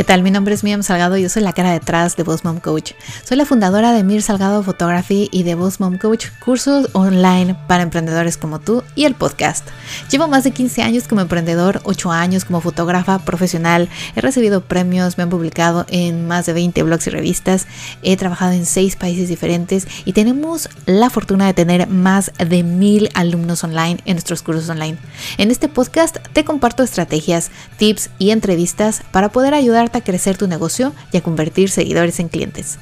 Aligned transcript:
¿Qué 0.00 0.04
tal? 0.04 0.22
Mi 0.22 0.30
nombre 0.30 0.54
es 0.54 0.64
Miriam 0.64 0.82
Salgado 0.82 1.18
y 1.18 1.22
yo 1.22 1.28
soy 1.28 1.42
la 1.42 1.52
cara 1.52 1.72
detrás 1.72 2.16
de 2.16 2.22
Boss 2.22 2.42
Mom 2.42 2.58
Coach. 2.58 2.92
Soy 3.22 3.36
la 3.36 3.44
fundadora 3.44 3.92
de 3.92 4.02
Mir 4.02 4.22
Salgado 4.22 4.62
Photography 4.62 5.28
y 5.30 5.42
de 5.42 5.54
Boss 5.54 5.78
Mom 5.78 5.98
Coach, 5.98 6.28
cursos 6.42 6.88
online 6.94 7.54
para 7.68 7.82
emprendedores 7.82 8.38
como 8.38 8.60
tú 8.60 8.82
y 8.94 9.04
el 9.04 9.14
podcast. 9.14 9.68
Llevo 10.10 10.26
más 10.26 10.42
de 10.44 10.52
15 10.52 10.80
años 10.80 11.06
como 11.06 11.20
emprendedor, 11.20 11.82
8 11.84 12.12
años 12.12 12.46
como 12.46 12.62
fotógrafa 12.62 13.18
profesional. 13.18 13.90
He 14.16 14.22
recibido 14.22 14.62
premios, 14.62 15.18
me 15.18 15.24
han 15.24 15.28
publicado 15.28 15.84
en 15.90 16.26
más 16.26 16.46
de 16.46 16.54
20 16.54 16.82
blogs 16.82 17.06
y 17.06 17.10
revistas. 17.10 17.66
He 18.02 18.16
trabajado 18.16 18.52
en 18.52 18.64
6 18.64 18.96
países 18.96 19.28
diferentes 19.28 19.86
y 20.06 20.14
tenemos 20.14 20.70
la 20.86 21.10
fortuna 21.10 21.44
de 21.44 21.52
tener 21.52 21.88
más 21.88 22.32
de 22.38 22.62
mil 22.62 23.10
alumnos 23.12 23.64
online 23.64 23.98
en 24.06 24.14
nuestros 24.14 24.40
cursos 24.40 24.70
online. 24.70 24.96
En 25.36 25.50
este 25.50 25.68
podcast 25.68 26.16
te 26.32 26.46
comparto 26.46 26.82
estrategias, 26.82 27.50
tips 27.76 28.08
y 28.18 28.30
entrevistas 28.30 29.02
para 29.12 29.28
poder 29.28 29.52
ayudar 29.52 29.89
a 29.98 30.04
crecer 30.04 30.36
tu 30.36 30.46
negocio 30.46 30.92
y 31.12 31.16
a 31.16 31.22
convertir 31.22 31.70
seguidores 31.70 32.20
en 32.20 32.28
clientes. 32.28 32.78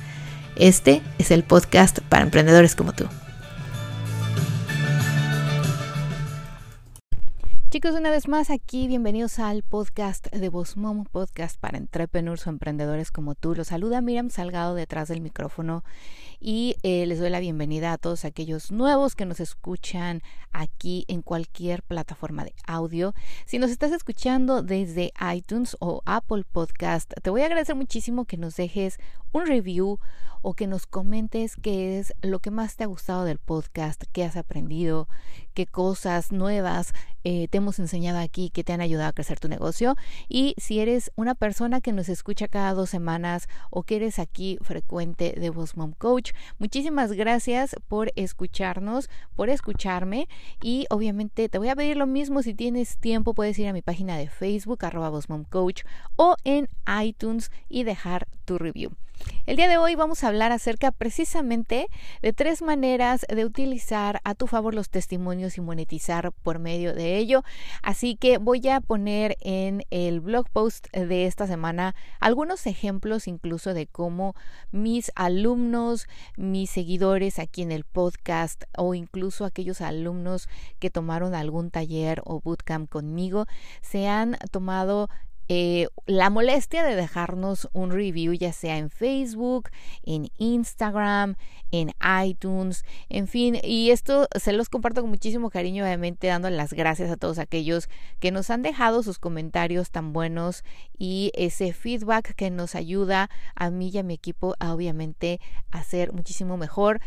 Este 0.57 1.03
es 1.19 1.31
el 1.31 1.45
podcast 1.45 2.01
para 2.09 2.25
emprendedores 2.25 2.75
como 2.75 2.93
tú. 2.93 3.05
Chicos, 7.79 7.95
una 7.95 8.11
vez 8.11 8.27
más 8.27 8.51
aquí, 8.51 8.89
bienvenidos 8.89 9.39
al 9.39 9.63
podcast 9.63 10.27
de 10.33 10.49
Voz 10.49 10.77
Momo, 10.77 11.05
podcast 11.05 11.61
para 11.61 11.79
entrepreneurs 11.79 12.45
o 12.45 12.51
emprendedores 12.51 13.13
como 13.13 13.37
tú. 13.37 13.55
Los 13.55 13.69
saluda 13.69 14.01
Miriam 14.01 14.31
Salgado 14.31 14.75
detrás 14.75 15.07
del 15.07 15.21
micrófono 15.21 15.85
y 16.41 16.75
eh, 16.83 17.07
les 17.07 17.21
doy 17.21 17.31
la 17.31 17.39
bienvenida 17.39 17.93
a 17.93 17.99
todos 17.99 18.25
aquellos 18.25 18.73
nuevos 18.73 19.15
que 19.15 19.27
nos 19.27 19.39
escuchan 19.39 20.23
aquí 20.51 21.05
en 21.07 21.23
cualquier 21.23 21.85
plataforma 21.85 22.43
de 22.43 22.53
audio. 22.67 23.15
Si 23.47 23.61
nos 23.61 23.71
estás 23.71 23.93
escuchando 23.93 24.63
desde 24.63 25.13
iTunes 25.33 25.77
o 25.79 26.03
Apple 26.05 26.43
Podcast, 26.51 27.13
te 27.23 27.31
voy 27.31 27.43
a 27.43 27.47
agradecer 27.47 27.77
muchísimo 27.77 28.25
que 28.25 28.39
nos 28.39 28.57
dejes 28.57 28.99
un 29.33 29.47
review 29.47 29.99
o 30.43 30.55
que 30.55 30.67
nos 30.67 30.87
comentes 30.87 31.57
qué 31.57 31.99
es 31.99 32.15
lo 32.23 32.39
que 32.39 32.51
más 32.51 32.77
te 32.77 32.85
ha 32.85 32.87
gustado 32.87 33.25
del 33.25 33.39
podcast, 33.39 34.05
qué 34.13 34.25
has 34.25 34.37
aprendido, 34.37 35.09
qué 35.55 35.67
cosas 35.67 36.33
nuevas 36.33 36.93
eh, 37.25 37.49
te 37.49 37.59
hemos 37.59 37.79
enseñado 37.79 38.19
aquí 38.19 38.49
que 38.49 38.65
te 38.65 38.73
han 38.73 38.81
ayudado 38.81 39.11
a 39.11 39.13
crecer 39.13 39.41
tu 39.41 39.49
negocio. 39.49 39.97
Y 40.29 40.55
si 40.57 40.79
eres 40.79 41.11
una 41.17 41.35
persona 41.35 41.81
que 41.81 41.93
nos 41.93 42.09
escucha 42.09 42.49
cada 42.49 42.73
dos 42.73 42.91
semanas 42.91 43.49
o 43.71 43.83
que 43.83 43.97
eres 43.97 44.19
aquí 44.19 44.59
frecuente 44.63 45.35
de 45.39 45.51
Boss 45.51 45.77
Mom 45.77 45.93
Coach, 45.93 46.33
muchísimas 46.59 47.13
gracias 47.13 47.77
por 47.89 48.13
escucharnos, 48.17 49.11
por 49.35 49.51
escucharme. 49.51 50.29
Y 50.63 50.87
obviamente 50.91 51.49
te 51.49 51.59
voy 51.59 51.69
a 51.69 51.77
pedir 51.77 51.97
lo 51.97 52.07
mismo 52.07 52.43
si 52.43 52.55
tienes 52.55 52.97
tiempo, 52.99 53.35
puedes 53.35 53.59
ir 53.59 53.69
a 53.69 53.73
mi 53.73 53.83
página 53.83 54.17
de 54.17 54.29
Facebook, 54.29 54.85
arroba 54.85 55.11
Mom 55.29 55.45
Coach, 55.45 55.83
o 56.17 56.37
en 56.45 56.69
iTunes 57.03 57.51
y 57.69 57.83
dejar 57.83 58.29
tu 58.49 58.57
review. 58.57 58.93
El 59.45 59.57
día 59.57 59.69
de 59.69 59.77
hoy 59.77 59.95
vamos 59.95 60.25
a 60.25 60.29
hablar 60.29 60.53
acerca 60.53 60.91
precisamente 60.91 61.89
de 62.23 62.33
tres 62.33 62.63
maneras 62.63 63.27
de 63.29 63.45
utilizar 63.45 64.21
a 64.25 64.35
tu 64.35 64.47
favor 64.47 64.75
los 64.75 64.89
testimonios 64.89 65.59
y 65.59 65.61
monetizar 65.61 66.33
por 66.33 66.59
medio 66.59 66.95
de 66.95 67.19
ello. 67.19 67.43
Así 67.83 68.17
que 68.17 68.39
voy 68.39 68.67
a 68.69 68.81
poner 68.81 69.37
en 69.41 69.83
el 69.91 70.21
blog 70.21 70.49
post 70.49 70.87
de 70.95 71.27
esta 71.27 71.47
semana 71.47 71.95
algunos 72.21 72.67
ejemplos 72.67 73.29
incluso 73.29 73.75
de 73.75 73.87
cómo 73.87 74.35
mis 74.71 75.13
alumnos, 75.15 76.07
mis 76.37 76.71
seguidores 76.71 77.39
aquí 77.39 77.61
en 77.61 77.73
el 77.73 77.85
podcast 77.85 78.65
o 78.79 78.95
incluso 78.95 79.45
aquellos 79.45 79.83
alumnos 79.83 80.49
que 80.79 80.89
tomaron 80.91 81.35
algún 81.35 81.71
taller 81.71 82.23
o 82.25 82.41
bootcamp 82.41 82.89
conmigo 82.89 83.47
se 83.83 84.09
han 84.09 84.39
tomado 84.51 85.11
eh, 85.49 85.89
la 86.07 86.31
molestia 86.31 86.85
de 86.85 86.95
dejarnos 86.95 87.69
un 87.73 87.91
review, 87.91 88.35
ya 88.35 88.53
sea 88.53 88.79
en 88.79 88.91
Facebook, 88.91 89.71
en 90.05 90.31
Instagram, 90.37 91.37
en 91.71 91.93
iTunes, 92.25 92.85
en 93.09 93.29
fin, 93.29 93.59
y 93.63 93.91
esto 93.91 94.29
se 94.39 94.53
los 94.53 94.69
comparto 94.69 95.01
con 95.01 95.11
muchísimo 95.11 95.51
cariño, 95.51 95.85
obviamente 95.85 96.27
dando 96.27 96.51
las 96.51 96.73
gracias 96.73 97.11
a 97.11 97.17
todos 97.17 97.39
aquellos 97.39 97.89
que 98.21 98.31
nos 98.31 98.51
han 98.51 98.63
dejado 98.63 99.03
sus 99.03 99.19
comentarios 99.19 99.91
tan 99.91 100.13
buenos 100.13 100.65
y 100.99 101.31
ese 101.35 101.73
feedback 101.73 102.35
que 102.35 102.51
nos 102.51 102.75
ayuda 102.75 103.31
a 103.55 103.71
mí 103.71 103.91
y 103.93 103.99
a 103.99 104.03
mi 104.03 104.15
equipo 104.15 104.55
a 104.59 104.75
obviamente 104.75 105.41
hacer 105.71 106.13
muchísimo 106.13 106.57
mejor 106.57 107.01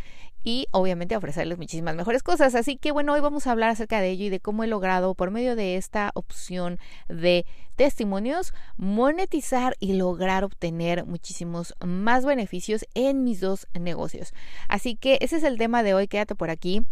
y 0.44 0.68
obviamente 0.72 1.16
ofrecerles 1.16 1.58
muchísimas 1.58 1.96
mejores 1.96 2.24
cosas. 2.24 2.56
Así 2.56 2.78
que 2.78 2.92
bueno, 2.92 3.14
hoy 3.14 3.22
vamos 3.22 3.48
a 3.48 3.52
hablar 3.52 3.70
acerca 3.70 4.02
de 4.02 4.10
ello 4.10 4.26
y 4.26 4.30
de 4.30 4.40
cómo 4.40 4.64
he 4.64 4.68
logrado 4.68 5.14
por 5.16 5.32
medio 5.32 5.56
de 5.56 5.78
esta 5.78 6.12
opción 6.14 6.80
de 7.08 7.46
testimonios 7.76 8.54
monetizar 8.78 9.76
y 9.80 9.94
lograr 9.94 10.44
obtener 10.44 11.06
muchísimos 11.06 11.74
más 11.86 12.26
beneficios 12.26 12.86
en 12.94 13.24
mis 13.24 13.40
dos 13.40 13.68
negocios. 13.80 14.34
Así 14.68 14.96
que 14.96 15.18
ese 15.22 15.38
es 15.38 15.44
el 15.44 15.58
tema 15.58 15.84
de 15.84 15.94
hoy, 15.94 16.08
quédate 16.08 16.36
por 16.36 16.50
aquí. 16.50 16.84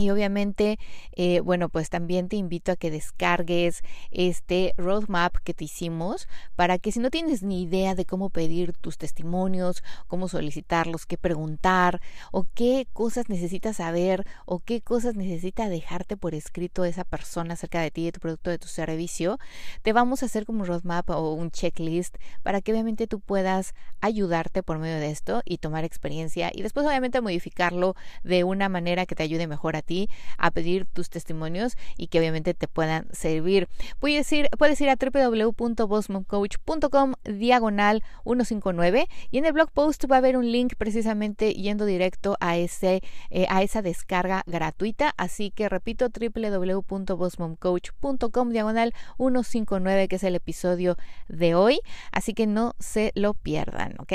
Y 0.00 0.08
obviamente, 0.08 0.78
eh, 1.12 1.40
bueno, 1.40 1.68
pues 1.68 1.90
también 1.90 2.30
te 2.30 2.36
invito 2.36 2.72
a 2.72 2.76
que 2.76 2.90
descargues 2.90 3.82
este 4.10 4.72
roadmap 4.78 5.36
que 5.44 5.52
te 5.52 5.64
hicimos 5.64 6.26
para 6.56 6.78
que 6.78 6.90
si 6.90 7.00
no 7.00 7.10
tienes 7.10 7.42
ni 7.42 7.64
idea 7.64 7.94
de 7.94 8.06
cómo 8.06 8.30
pedir 8.30 8.72
tus 8.72 8.96
testimonios, 8.96 9.84
cómo 10.06 10.26
solicitarlos, 10.28 11.04
qué 11.04 11.18
preguntar 11.18 12.00
o 12.32 12.46
qué 12.54 12.86
cosas 12.94 13.28
necesitas 13.28 13.76
saber 13.76 14.24
o 14.46 14.60
qué 14.60 14.80
cosas 14.80 15.16
necesita 15.16 15.68
dejarte 15.68 16.16
por 16.16 16.34
escrito 16.34 16.86
esa 16.86 17.04
persona 17.04 17.52
acerca 17.52 17.82
de 17.82 17.90
ti, 17.90 18.06
de 18.06 18.12
tu 18.12 18.20
producto, 18.20 18.48
de 18.48 18.58
tu 18.58 18.68
servicio, 18.68 19.38
te 19.82 19.92
vamos 19.92 20.22
a 20.22 20.26
hacer 20.26 20.46
como 20.46 20.60
un 20.60 20.66
roadmap 20.66 21.10
o 21.10 21.34
un 21.34 21.50
checklist 21.50 22.16
para 22.42 22.62
que 22.62 22.72
obviamente 22.72 23.06
tú 23.06 23.20
puedas 23.20 23.74
ayudarte 24.00 24.62
por 24.62 24.78
medio 24.78 24.98
de 24.98 25.10
esto 25.10 25.42
y 25.44 25.58
tomar 25.58 25.84
experiencia 25.84 26.50
y 26.54 26.62
después 26.62 26.86
obviamente 26.86 27.20
modificarlo 27.20 27.96
de 28.24 28.44
una 28.44 28.70
manera 28.70 29.04
que 29.04 29.14
te 29.14 29.24
ayude 29.24 29.46
mejor 29.46 29.76
a 29.76 29.82
ti 29.82 29.89
a 30.38 30.50
pedir 30.50 30.86
tus 30.86 31.10
testimonios 31.10 31.76
y 31.96 32.08
que 32.08 32.18
obviamente 32.18 32.54
te 32.54 32.66
puedan 32.68 33.06
servir. 33.12 33.68
Puedes 33.98 34.32
ir, 34.32 34.48
puedes 34.58 34.80
ir 34.80 34.88
a 34.90 34.96
www.bossmomcoach.com 34.96 37.14
diagonal 37.24 38.02
159 38.24 39.06
y 39.30 39.38
en 39.38 39.44
el 39.44 39.52
blog 39.52 39.70
post 39.72 40.06
va 40.10 40.16
a 40.16 40.18
haber 40.18 40.36
un 40.36 40.50
link 40.50 40.72
precisamente 40.76 41.52
yendo 41.52 41.84
directo 41.84 42.36
a, 42.40 42.56
ese, 42.56 43.02
eh, 43.30 43.46
a 43.48 43.62
esa 43.62 43.82
descarga 43.82 44.42
gratuita. 44.46 45.14
Así 45.16 45.50
que 45.50 45.68
repito, 45.68 46.08
www.bossmomcoach.com 46.08 48.50
diagonal 48.50 48.94
159 49.18 50.08
que 50.08 50.16
es 50.16 50.24
el 50.24 50.34
episodio 50.34 50.96
de 51.28 51.54
hoy. 51.54 51.80
Así 52.12 52.34
que 52.34 52.46
no 52.46 52.74
se 52.78 53.12
lo 53.14 53.34
pierdan, 53.34 53.94
¿ok? 53.98 54.12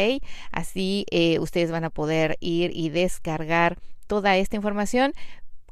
Así 0.52 1.06
eh, 1.12 1.40
ustedes 1.40 1.72
van 1.72 1.84
a 1.84 1.90
poder 1.90 2.38
ir 2.40 2.72
y 2.74 2.90
descargar 2.90 3.78
toda 4.08 4.38
esta 4.38 4.56
información 4.56 5.14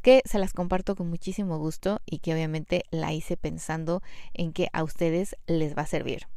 que 0.03 0.21
se 0.25 0.37
las 0.37 0.53
comparto 0.53 0.95
con 0.95 1.09
muchísimo 1.09 1.57
gusto 1.57 2.01
y 2.05 2.19
que 2.19 2.33
obviamente 2.33 2.83
la 2.91 3.13
hice 3.13 3.37
pensando 3.37 4.03
en 4.33 4.53
que 4.53 4.67
a 4.73 4.83
ustedes 4.83 5.35
les 5.47 5.75
va 5.75 5.83
a 5.83 5.87
servir. 5.87 6.27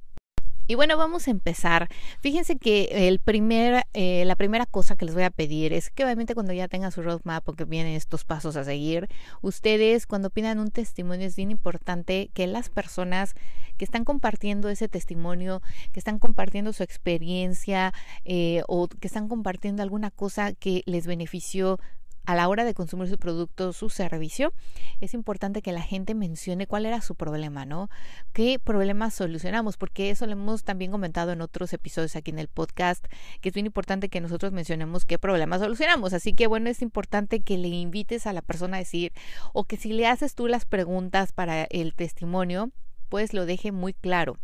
Y 0.68 0.74
bueno, 0.74 0.96
vamos 0.96 1.28
a 1.28 1.30
empezar. 1.30 1.88
Fíjense 2.20 2.56
que 2.56 3.08
el 3.08 3.20
primer, 3.20 3.84
eh, 3.92 4.24
la 4.24 4.34
primera 4.34 4.66
cosa 4.66 4.96
que 4.96 5.04
les 5.04 5.14
voy 5.14 5.22
a 5.22 5.30
pedir 5.30 5.72
es 5.72 5.90
que 5.90 6.04
obviamente 6.04 6.34
cuando 6.34 6.52
ya 6.52 6.66
tengan 6.66 6.90
su 6.90 7.02
roadmap 7.02 7.48
o 7.48 7.52
que 7.52 7.64
vienen 7.64 7.94
estos 7.94 8.24
pasos 8.24 8.56
a 8.56 8.64
seguir, 8.64 9.08
ustedes 9.42 10.06
cuando 10.08 10.30
pidan 10.30 10.58
un 10.58 10.72
testimonio 10.72 11.28
es 11.28 11.36
bien 11.36 11.52
importante 11.52 12.30
que 12.34 12.48
las 12.48 12.68
personas 12.68 13.34
que 13.76 13.84
están 13.84 14.04
compartiendo 14.04 14.68
ese 14.68 14.88
testimonio, 14.88 15.62
que 15.92 16.00
están 16.00 16.18
compartiendo 16.18 16.72
su 16.72 16.82
experiencia 16.82 17.92
eh, 18.24 18.62
o 18.66 18.88
que 18.88 19.06
están 19.06 19.28
compartiendo 19.28 19.84
alguna 19.84 20.10
cosa 20.10 20.52
que 20.52 20.82
les 20.86 21.06
benefició 21.06 21.78
a 22.26 22.34
la 22.34 22.48
hora 22.48 22.64
de 22.64 22.74
consumir 22.74 23.08
su 23.08 23.18
producto, 23.18 23.72
su 23.72 23.88
servicio, 23.88 24.52
es 25.00 25.14
importante 25.14 25.62
que 25.62 25.72
la 25.72 25.82
gente 25.82 26.14
mencione 26.14 26.66
cuál 26.66 26.84
era 26.84 27.00
su 27.00 27.14
problema, 27.14 27.64
¿no? 27.64 27.88
¿Qué 28.32 28.58
problemas 28.58 29.14
solucionamos? 29.14 29.76
Porque 29.76 30.10
eso 30.10 30.26
lo 30.26 30.32
hemos 30.32 30.64
también 30.64 30.90
comentado 30.90 31.32
en 31.32 31.40
otros 31.40 31.72
episodios 31.72 32.16
aquí 32.16 32.32
en 32.32 32.38
el 32.38 32.48
podcast, 32.48 33.06
que 33.40 33.48
es 33.48 33.54
bien 33.54 33.66
importante 33.66 34.08
que 34.08 34.20
nosotros 34.20 34.52
mencionemos 34.52 35.04
qué 35.04 35.18
problemas 35.18 35.60
solucionamos. 35.60 36.12
Así 36.12 36.34
que 36.34 36.46
bueno, 36.46 36.68
es 36.68 36.82
importante 36.82 37.40
que 37.40 37.58
le 37.58 37.68
invites 37.68 38.26
a 38.26 38.32
la 38.32 38.42
persona 38.42 38.76
a 38.76 38.80
decir, 38.80 39.12
o 39.52 39.64
que 39.64 39.76
si 39.76 39.92
le 39.92 40.06
haces 40.06 40.34
tú 40.34 40.48
las 40.48 40.64
preguntas 40.64 41.32
para 41.32 41.64
el 41.64 41.94
testimonio, 41.94 42.70
pues 43.08 43.32
lo 43.34 43.46
deje 43.46 43.72
muy 43.72 43.94
claro 43.94 44.36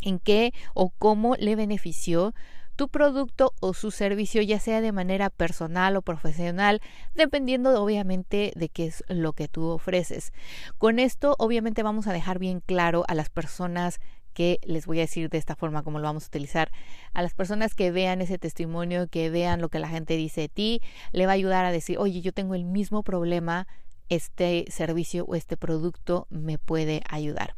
en 0.00 0.18
qué 0.18 0.52
o 0.74 0.90
cómo 0.90 1.36
le 1.36 1.56
benefició 1.56 2.34
tu 2.76 2.88
producto 2.88 3.52
o 3.60 3.74
su 3.74 3.90
servicio, 3.90 4.42
ya 4.42 4.58
sea 4.58 4.80
de 4.80 4.92
manera 4.92 5.30
personal 5.30 5.96
o 5.96 6.02
profesional, 6.02 6.80
dependiendo 7.14 7.82
obviamente 7.82 8.52
de 8.56 8.68
qué 8.68 8.86
es 8.86 9.04
lo 9.08 9.32
que 9.32 9.48
tú 9.48 9.66
ofreces. 9.66 10.32
Con 10.78 10.98
esto 10.98 11.36
obviamente 11.38 11.82
vamos 11.82 12.06
a 12.06 12.12
dejar 12.12 12.38
bien 12.38 12.60
claro 12.60 13.04
a 13.08 13.14
las 13.14 13.28
personas 13.28 14.00
que 14.32 14.58
les 14.64 14.86
voy 14.86 14.98
a 14.98 15.02
decir 15.02 15.28
de 15.28 15.38
esta 15.38 15.56
forma 15.56 15.82
como 15.82 15.98
lo 15.98 16.04
vamos 16.04 16.24
a 16.24 16.28
utilizar. 16.28 16.70
A 17.12 17.22
las 17.22 17.34
personas 17.34 17.74
que 17.74 17.90
vean 17.90 18.20
ese 18.20 18.38
testimonio, 18.38 19.08
que 19.08 19.30
vean 19.30 19.60
lo 19.60 19.68
que 19.68 19.78
la 19.78 19.88
gente 19.88 20.16
dice 20.16 20.42
de 20.42 20.48
ti, 20.48 20.80
le 21.12 21.26
va 21.26 21.32
a 21.32 21.34
ayudar 21.34 21.64
a 21.64 21.72
decir, 21.72 21.98
oye, 21.98 22.20
yo 22.20 22.32
tengo 22.32 22.54
el 22.54 22.64
mismo 22.64 23.02
problema 23.02 23.66
este 24.08 24.64
servicio 24.68 25.24
o 25.24 25.34
este 25.34 25.56
producto 25.56 26.26
me 26.30 26.58
puede 26.58 27.02
ayudar. 27.08 27.54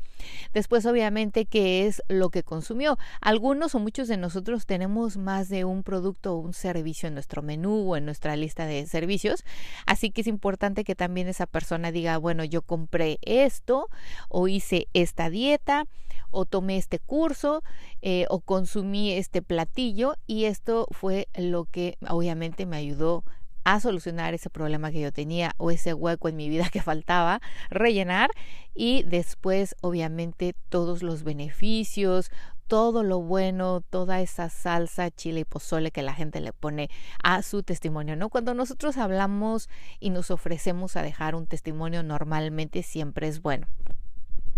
Después, 0.52 0.86
obviamente, 0.86 1.46
¿qué 1.46 1.86
es 1.86 2.02
lo 2.08 2.30
que 2.30 2.42
consumió? 2.42 2.98
Algunos 3.20 3.74
o 3.74 3.78
muchos 3.78 4.08
de 4.08 4.16
nosotros 4.16 4.66
tenemos 4.66 5.16
más 5.16 5.48
de 5.48 5.64
un 5.64 5.82
producto 5.82 6.34
o 6.34 6.38
un 6.38 6.54
servicio 6.54 7.08
en 7.08 7.14
nuestro 7.14 7.42
menú 7.42 7.92
o 7.92 7.96
en 7.96 8.04
nuestra 8.04 8.36
lista 8.36 8.66
de 8.66 8.86
servicios. 8.86 9.44
Así 9.86 10.10
que 10.10 10.22
es 10.22 10.26
importante 10.26 10.84
que 10.84 10.94
también 10.94 11.28
esa 11.28 11.46
persona 11.46 11.92
diga, 11.92 12.18
bueno, 12.18 12.44
yo 12.44 12.62
compré 12.62 13.18
esto 13.22 13.88
o 14.28 14.48
hice 14.48 14.88
esta 14.92 15.30
dieta 15.30 15.86
o 16.30 16.46
tomé 16.46 16.76
este 16.76 16.98
curso 16.98 17.62
eh, 18.02 18.26
o 18.28 18.40
consumí 18.40 19.12
este 19.12 19.40
platillo 19.40 20.16
y 20.26 20.44
esto 20.44 20.88
fue 20.90 21.28
lo 21.34 21.64
que 21.64 21.96
obviamente 22.08 22.66
me 22.66 22.76
ayudó 22.76 23.24
a 23.64 23.80
solucionar 23.80 24.34
ese 24.34 24.50
problema 24.50 24.90
que 24.90 25.00
yo 25.00 25.12
tenía 25.12 25.52
o 25.56 25.70
ese 25.70 25.94
hueco 25.94 26.28
en 26.28 26.36
mi 26.36 26.48
vida 26.48 26.68
que 26.72 26.82
faltaba 26.82 27.40
rellenar 27.70 28.30
y 28.74 29.02
después 29.04 29.74
obviamente 29.80 30.54
todos 30.68 31.02
los 31.02 31.22
beneficios, 31.22 32.30
todo 32.66 33.02
lo 33.02 33.20
bueno, 33.20 33.82
toda 33.82 34.20
esa 34.20 34.48
salsa, 34.48 35.10
chile 35.10 35.40
y 35.40 35.44
pozole 35.44 35.90
que 35.90 36.02
la 36.02 36.14
gente 36.14 36.40
le 36.40 36.52
pone 36.52 36.90
a 37.22 37.42
su 37.42 37.62
testimonio, 37.62 38.16
¿no? 38.16 38.30
Cuando 38.30 38.54
nosotros 38.54 38.96
hablamos 38.96 39.68
y 40.00 40.10
nos 40.10 40.30
ofrecemos 40.30 40.96
a 40.96 41.02
dejar 41.02 41.34
un 41.34 41.46
testimonio 41.46 42.02
normalmente 42.02 42.82
siempre 42.82 43.28
es 43.28 43.42
bueno. 43.42 43.66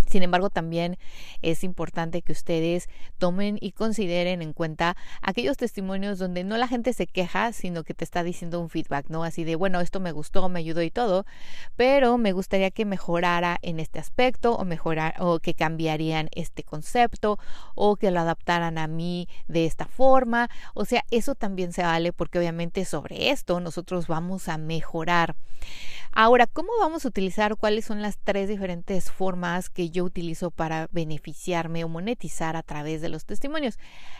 Sin 0.08 0.22
embargo, 0.22 0.50
también 0.50 0.98
es 1.42 1.64
importante 1.64 2.22
que 2.22 2.32
ustedes 2.32 2.88
tomen 3.18 3.58
y 3.60 3.72
consideren 3.72 4.42
en 4.42 4.52
cuenta 4.52 4.96
aquellos 5.22 5.56
testimonios 5.56 6.18
donde 6.18 6.44
no 6.44 6.56
la 6.56 6.68
gente 6.68 6.92
se 6.92 7.06
queja, 7.06 7.52
sino 7.52 7.84
que 7.84 7.94
te 7.94 8.04
está 8.04 8.22
diciendo 8.22 8.60
un 8.60 8.70
feedback, 8.70 9.08
¿no? 9.08 9.24
Así 9.24 9.44
de, 9.44 9.56
bueno, 9.56 9.80
esto 9.80 10.00
me 10.00 10.12
gustó, 10.12 10.48
me 10.48 10.60
ayudó 10.60 10.82
y 10.82 10.90
todo, 10.90 11.26
pero 11.76 12.18
me 12.18 12.32
gustaría 12.32 12.70
que 12.70 12.84
mejorara 12.84 13.58
en 13.62 13.80
este 13.80 13.98
aspecto 13.98 14.54
o 14.54 14.64
mejorar 14.64 15.14
o 15.18 15.38
que 15.40 15.54
cambiarían 15.54 16.28
este 16.32 16.62
concepto 16.62 17.38
o 17.74 17.96
que 17.96 18.10
lo 18.10 18.20
adaptaran 18.20 18.78
a 18.78 18.86
mí 18.86 19.28
de 19.48 19.66
esta 19.66 19.86
forma. 19.86 20.48
O 20.74 20.84
sea, 20.84 21.04
eso 21.10 21.34
también 21.34 21.72
se 21.72 21.82
vale 21.82 22.12
porque 22.12 22.38
obviamente 22.38 22.84
sobre 22.84 23.30
esto 23.30 23.60
nosotros 23.60 24.06
vamos 24.06 24.48
a 24.48 24.58
mejorar. 24.58 25.36
Ahora, 26.12 26.46
¿cómo 26.46 26.70
vamos 26.80 27.04
a 27.04 27.08
utilizar 27.08 27.56
cuáles 27.56 27.84
son 27.84 28.00
las 28.00 28.16
tres 28.16 28.48
diferentes 28.48 29.10
formas 29.10 29.68
que 29.68 29.90
yo 29.90 29.95
utilizo 30.04 30.50
para 30.50 30.88
beneficiarme 30.92 31.84
o 31.84 31.88
monetizar 31.88 32.56
a 32.56 32.62
través 32.62 33.00
de 33.00 33.08
los 33.08 33.24
testimonios? 33.24 33.78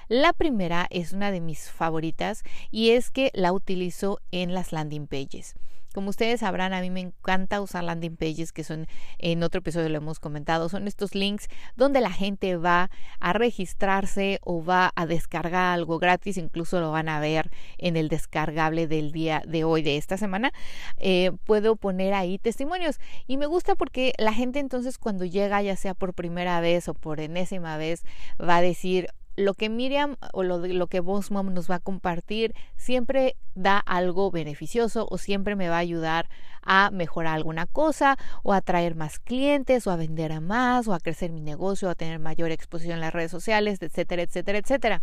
La 0.09 0.33
primera 0.33 0.87
es 0.91 1.13
una 1.13 1.31
de 1.31 1.41
mis 1.41 1.71
favoritas 1.71 2.43
y 2.71 2.91
es 2.91 3.11
que 3.11 3.31
la 3.35 3.53
utilizo 3.53 4.21
en 4.31 4.55
las 4.55 4.73
landing 4.73 5.07
pages. 5.07 5.55
Como 5.97 6.11
ustedes 6.11 6.41
sabrán, 6.41 6.75
a 6.75 6.83
mí 6.83 6.91
me 6.91 7.01
encanta 7.01 7.63
usar 7.63 7.83
landing 7.83 8.19
pages, 8.19 8.53
que 8.53 8.65
son, 8.65 8.87
en 9.17 9.43
otro 9.43 9.61
episodio 9.61 9.89
lo 9.89 9.97
hemos 9.97 10.21
comentado, 10.21 10.69
son 10.69 10.89
estos 10.89 11.15
links 11.15 11.49
donde 11.75 12.03
la 12.03 12.11
gente 12.11 12.59
va 12.59 12.91
a 13.19 13.33
registrarse 13.33 14.39
o 14.43 14.63
va 14.63 14.93
a 14.95 15.07
descargar 15.07 15.73
algo 15.73 15.99
gratis, 15.99 16.37
incluso 16.37 16.81
lo 16.81 16.93
van 16.93 17.09
a 17.09 17.19
ver 17.19 17.51
en 17.79 17.97
el 17.97 18.11
descargable 18.11 18.87
del 18.87 19.11
día 19.11 19.43
de 19.49 19.65
hoy, 19.65 19.81
de 19.81 19.97
esta 19.97 20.19
semana. 20.19 20.53
Eh, 20.99 21.33
puedo 21.45 21.77
poner 21.77 22.13
ahí 22.13 22.37
testimonios 22.37 23.01
y 23.27 23.39
me 23.39 23.47
gusta 23.47 23.75
porque 23.75 24.13
la 24.19 24.35
gente 24.35 24.59
entonces 24.59 24.99
cuando 24.99 25.25
llega, 25.25 25.63
ya 25.63 25.77
sea 25.77 25.95
por 25.95 26.13
primera 26.13 26.61
vez 26.61 26.89
o 26.89 26.93
por 26.93 27.21
enésima 27.21 27.79
vez, 27.79 28.05
va 28.39 28.59
a 28.59 28.61
decir, 28.61 29.09
lo 29.37 29.55
que 29.55 29.69
Miriam 29.69 30.17
o 30.33 30.43
lo, 30.43 30.59
lo 30.59 30.87
que 30.87 31.01
Boss 31.01 31.31
Mom 31.31 31.53
nos 31.53 31.71
va 31.71 31.77
a 31.77 31.81
compartir 31.81 32.55
siempre 32.77 33.37
da 33.55 33.79
algo 33.79 34.31
beneficioso 34.31 35.07
o 35.11 35.19
siempre 35.19 35.57
me 35.57 35.69
va 35.69 35.77
a 35.77 35.81
ayudar 35.81 36.29
a 36.63 36.91
mejorar 36.91 37.35
alguna 37.35 37.67
cosa 37.67 38.17
o 38.43 38.53
a 38.53 38.61
traer 38.61 38.95
más 38.95 39.19
clientes 39.19 39.87
o 39.87 39.91
a 39.91 39.97
vender 39.97 40.33
a 40.33 40.41
más 40.41 40.89
o 40.89 40.95
a 40.95 41.01
crecer 41.01 41.31
mi 41.31 41.41
negocio 41.41 41.89
o 41.89 41.91
a 41.91 41.95
tener 41.95 42.19
mayor 42.19 42.51
exposición 42.51 42.95
en 42.95 43.01
las 43.01 43.13
redes 43.13 43.31
sociales, 43.31 43.81
etcétera, 43.81 44.23
etcétera, 44.23 44.59
etcétera. 44.59 45.03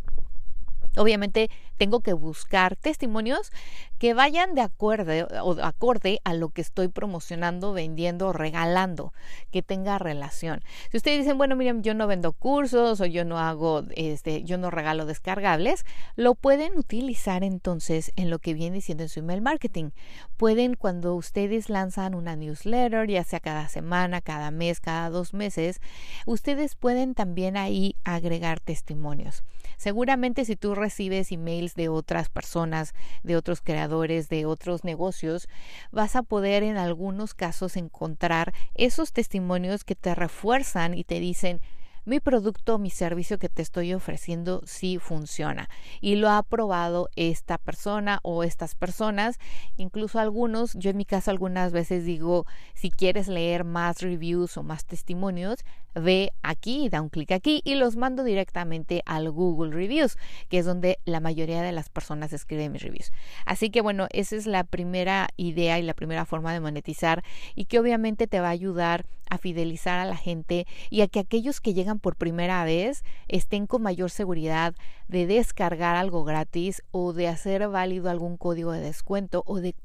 Obviamente 0.95 1.49
tengo 1.77 2.01
que 2.01 2.13
buscar 2.13 2.75
testimonios 2.75 3.51
que 3.97 4.13
vayan 4.13 4.53
de 4.53 4.61
acuerdo 4.61 5.27
o 5.43 5.51
acorde 5.63 6.19
a 6.23 6.33
lo 6.33 6.49
que 6.49 6.61
estoy 6.61 6.89
promocionando, 6.89 7.73
vendiendo, 7.73 8.33
regalando, 8.33 9.13
que 9.51 9.61
tenga 9.61 9.97
relación. 9.97 10.61
Si 10.91 10.97
ustedes 10.97 11.19
dicen, 11.19 11.37
bueno, 11.37 11.55
miren, 11.55 11.83
yo 11.83 11.93
no 11.93 12.05
vendo 12.05 12.33
cursos 12.33 12.99
o 12.99 13.05
yo 13.05 13.23
no 13.23 13.39
hago, 13.39 13.83
este, 13.95 14.43
yo 14.43 14.57
no 14.57 14.71
regalo 14.71 15.05
descargables, 15.05 15.85
lo 16.15 16.35
pueden 16.35 16.77
utilizar 16.77 17.43
entonces 17.43 18.11
en 18.15 18.29
lo 18.29 18.39
que 18.39 18.53
viene 18.53 18.75
diciendo 18.75 19.03
en 19.03 19.09
su 19.09 19.19
email 19.19 19.41
marketing. 19.41 19.91
Pueden 20.37 20.75
cuando 20.75 21.15
ustedes 21.15 21.69
lanzan 21.69 22.13
una 22.13 22.35
newsletter, 22.35 23.07
ya 23.07 23.23
sea 23.23 23.39
cada 23.39 23.69
semana, 23.69 24.21
cada 24.21 24.51
mes, 24.51 24.79
cada 24.79 25.09
dos 25.09 25.33
meses, 25.33 25.79
ustedes 26.25 26.75
pueden 26.75 27.13
también 27.15 27.57
ahí 27.57 27.95
agregar 28.03 28.59
testimonios. 28.59 29.43
Seguramente 29.77 30.45
si 30.45 30.55
tú 30.55 30.75
recibes 30.83 31.31
emails 31.31 31.75
de 31.75 31.89
otras 31.89 32.29
personas, 32.29 32.93
de 33.23 33.37
otros 33.37 33.61
creadores, 33.61 34.29
de 34.29 34.45
otros 34.45 34.83
negocios, 34.83 35.47
vas 35.91 36.15
a 36.15 36.23
poder 36.23 36.61
en 36.61 36.77
algunos 36.77 37.33
casos 37.33 37.77
encontrar 37.77 38.53
esos 38.75 39.13
testimonios 39.13 39.83
que 39.83 39.95
te 39.95 40.13
refuerzan 40.13 40.93
y 40.93 41.03
te 41.05 41.19
dicen, 41.19 41.61
mi 42.05 42.19
producto, 42.19 42.79
mi 42.79 42.89
servicio 42.89 43.37
que 43.37 43.47
te 43.47 43.61
estoy 43.61 43.93
ofreciendo 43.93 44.61
sí 44.65 44.97
funciona 44.99 45.69
y 46.01 46.15
lo 46.17 46.29
ha 46.29 46.43
probado 46.43 47.09
esta 47.15 47.57
persona 47.57 48.19
o 48.23 48.43
estas 48.43 48.75
personas, 48.75 49.39
incluso 49.77 50.19
algunos, 50.19 50.73
yo 50.73 50.89
en 50.89 50.97
mi 50.97 51.05
caso 51.05 51.31
algunas 51.31 51.71
veces 51.71 52.03
digo, 52.03 52.45
si 52.73 52.91
quieres 52.91 53.29
leer 53.29 53.63
más 53.63 54.01
reviews 54.01 54.57
o 54.57 54.63
más 54.63 54.83
testimonios, 54.85 55.63
ve 55.95 56.31
aquí, 56.41 56.89
da 56.89 57.01
un 57.01 57.09
clic 57.09 57.31
aquí 57.31 57.61
y 57.63 57.75
los 57.75 57.95
mando 57.95 58.23
directamente 58.23 59.03
al 59.05 59.29
Google 59.31 59.73
Reviews, 59.73 60.17
que 60.49 60.59
es 60.59 60.65
donde 60.65 60.99
la 61.05 61.19
mayoría 61.19 61.61
de 61.61 61.71
las 61.71 61.89
personas 61.89 62.33
escriben 62.33 62.71
mis 62.71 62.81
reviews. 62.81 63.11
Así 63.45 63.69
que 63.69 63.81
bueno, 63.81 64.07
esa 64.11 64.35
es 64.35 64.45
la 64.45 64.63
primera 64.63 65.29
idea 65.37 65.79
y 65.79 65.83
la 65.83 65.93
primera 65.93 66.25
forma 66.25 66.53
de 66.53 66.59
monetizar 66.59 67.23
y 67.55 67.65
que 67.65 67.79
obviamente 67.79 68.27
te 68.27 68.39
va 68.39 68.47
a 68.47 68.51
ayudar 68.51 69.05
a 69.29 69.37
fidelizar 69.37 69.99
a 69.99 70.05
la 70.05 70.17
gente 70.17 70.67
y 70.89 71.01
a 71.01 71.07
que 71.07 71.19
aquellos 71.19 71.61
que 71.61 71.73
llegan 71.73 71.99
por 71.99 72.15
primera 72.15 72.63
vez 72.65 73.03
estén 73.27 73.67
con 73.67 73.81
mayor 73.81 74.11
seguridad 74.11 74.75
de 75.07 75.25
descargar 75.25 75.95
algo 75.95 76.23
gratis 76.23 76.83
o 76.91 77.13
de 77.13 77.27
hacer 77.27 77.67
válido 77.69 78.09
algún 78.09 78.37
código 78.37 78.71
de 78.71 78.81
descuento 78.81 79.43
o 79.45 79.59
de 79.59 79.75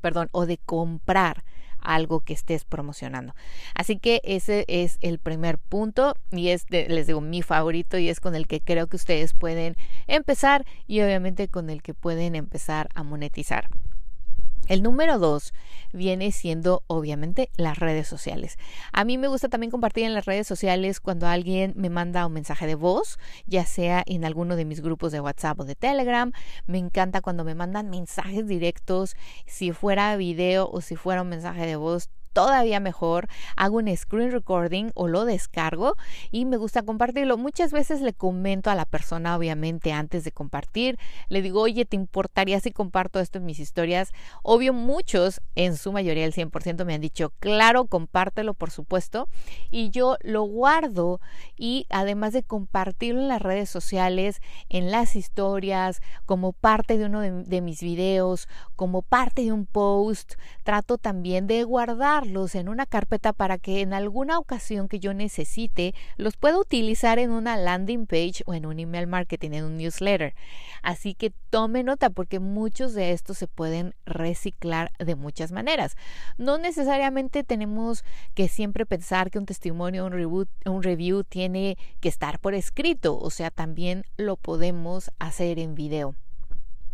perdón, 0.00 0.28
o 0.32 0.46
de 0.46 0.58
comprar 0.58 1.42
algo 1.80 2.20
que 2.20 2.32
estés 2.32 2.64
promocionando. 2.64 3.34
Así 3.74 3.98
que 3.98 4.20
ese 4.24 4.64
es 4.68 4.98
el 5.00 5.18
primer 5.18 5.58
punto 5.58 6.16
y 6.30 6.48
es, 6.48 6.66
les 6.70 7.06
digo, 7.06 7.20
mi 7.20 7.42
favorito 7.42 7.98
y 7.98 8.08
es 8.08 8.20
con 8.20 8.34
el 8.34 8.46
que 8.46 8.60
creo 8.60 8.86
que 8.86 8.96
ustedes 8.96 9.34
pueden 9.34 9.76
empezar 10.06 10.64
y 10.86 11.00
obviamente 11.00 11.48
con 11.48 11.70
el 11.70 11.82
que 11.82 11.94
pueden 11.94 12.34
empezar 12.34 12.88
a 12.94 13.02
monetizar. 13.02 13.68
El 14.68 14.82
número 14.82 15.18
dos 15.18 15.54
viene 15.92 16.32
siendo 16.32 16.82
obviamente 16.88 17.50
las 17.56 17.78
redes 17.78 18.08
sociales. 18.08 18.58
A 18.92 19.04
mí 19.04 19.16
me 19.16 19.28
gusta 19.28 19.48
también 19.48 19.70
compartir 19.70 20.04
en 20.04 20.14
las 20.14 20.24
redes 20.24 20.46
sociales 20.46 21.00
cuando 21.00 21.26
alguien 21.26 21.72
me 21.76 21.88
manda 21.88 22.26
un 22.26 22.32
mensaje 22.32 22.66
de 22.66 22.74
voz, 22.74 23.18
ya 23.46 23.64
sea 23.64 24.02
en 24.06 24.24
alguno 24.24 24.56
de 24.56 24.64
mis 24.64 24.80
grupos 24.80 25.12
de 25.12 25.20
WhatsApp 25.20 25.60
o 25.60 25.64
de 25.64 25.76
Telegram. 25.76 26.32
Me 26.66 26.78
encanta 26.78 27.20
cuando 27.20 27.44
me 27.44 27.54
mandan 27.54 27.90
mensajes 27.90 28.46
directos, 28.46 29.16
si 29.46 29.72
fuera 29.72 30.16
video 30.16 30.68
o 30.68 30.80
si 30.80 30.96
fuera 30.96 31.22
un 31.22 31.28
mensaje 31.28 31.66
de 31.66 31.76
voz 31.76 32.10
todavía 32.36 32.80
mejor, 32.80 33.28
hago 33.56 33.78
un 33.78 33.96
screen 33.96 34.30
recording 34.30 34.90
o 34.94 35.08
lo 35.08 35.24
descargo 35.24 35.94
y 36.30 36.44
me 36.44 36.58
gusta 36.58 36.82
compartirlo. 36.82 37.38
Muchas 37.38 37.72
veces 37.72 38.02
le 38.02 38.12
comento 38.12 38.68
a 38.68 38.74
la 38.74 38.84
persona, 38.84 39.34
obviamente, 39.34 39.94
antes 39.94 40.22
de 40.22 40.32
compartir, 40.32 40.98
le 41.30 41.40
digo, 41.40 41.62
oye, 41.62 41.86
¿te 41.86 41.96
importaría 41.96 42.60
si 42.60 42.72
comparto 42.72 43.20
esto 43.20 43.38
en 43.38 43.46
mis 43.46 43.58
historias? 43.58 44.12
Obvio, 44.42 44.74
muchos, 44.74 45.40
en 45.54 45.78
su 45.78 45.92
mayoría, 45.92 46.26
el 46.26 46.34
100%, 46.34 46.84
me 46.84 46.92
han 46.92 47.00
dicho, 47.00 47.32
claro, 47.38 47.86
compártelo, 47.86 48.52
por 48.52 48.70
supuesto, 48.70 49.30
y 49.70 49.88
yo 49.88 50.18
lo 50.20 50.42
guardo 50.42 51.22
y 51.56 51.86
además 51.88 52.34
de 52.34 52.42
compartirlo 52.42 53.22
en 53.22 53.28
las 53.28 53.40
redes 53.40 53.70
sociales, 53.70 54.42
en 54.68 54.90
las 54.90 55.16
historias, 55.16 56.02
como 56.26 56.52
parte 56.52 56.98
de 56.98 57.06
uno 57.06 57.22
de, 57.22 57.30
de 57.30 57.62
mis 57.62 57.80
videos, 57.80 58.46
como 58.74 59.00
parte 59.00 59.40
de 59.40 59.52
un 59.52 59.64
post, 59.64 60.34
trato 60.64 60.98
también 60.98 61.46
de 61.46 61.64
guardar 61.64 62.25
en 62.26 62.68
una 62.68 62.86
carpeta 62.86 63.32
para 63.32 63.56
que 63.56 63.80
en 63.80 63.92
alguna 63.92 64.38
ocasión 64.38 64.88
que 64.88 64.98
yo 64.98 65.14
necesite 65.14 65.94
los 66.16 66.36
pueda 66.36 66.58
utilizar 66.58 67.18
en 67.18 67.30
una 67.30 67.56
landing 67.56 68.06
page 68.06 68.42
o 68.46 68.54
en 68.54 68.66
un 68.66 68.78
email 68.80 69.06
marketing, 69.06 69.52
en 69.52 69.64
un 69.64 69.76
newsletter. 69.76 70.34
Así 70.82 71.14
que 71.14 71.32
tome 71.50 71.84
nota 71.84 72.10
porque 72.10 72.40
muchos 72.40 72.94
de 72.94 73.12
estos 73.12 73.38
se 73.38 73.46
pueden 73.46 73.94
reciclar 74.04 74.92
de 74.98 75.14
muchas 75.14 75.52
maneras. 75.52 75.96
No 76.36 76.58
necesariamente 76.58 77.44
tenemos 77.44 78.04
que 78.34 78.48
siempre 78.48 78.86
pensar 78.86 79.30
que 79.30 79.38
un 79.38 79.46
testimonio, 79.46 80.04
un 80.04 80.16
un 80.66 80.82
review 80.82 81.22
tiene 81.22 81.78
que 82.00 82.08
estar 82.08 82.40
por 82.40 82.54
escrito, 82.54 83.18
o 83.18 83.30
sea, 83.30 83.50
también 83.50 84.04
lo 84.16 84.36
podemos 84.36 85.10
hacer 85.18 85.58
en 85.58 85.74
video. 85.74 86.14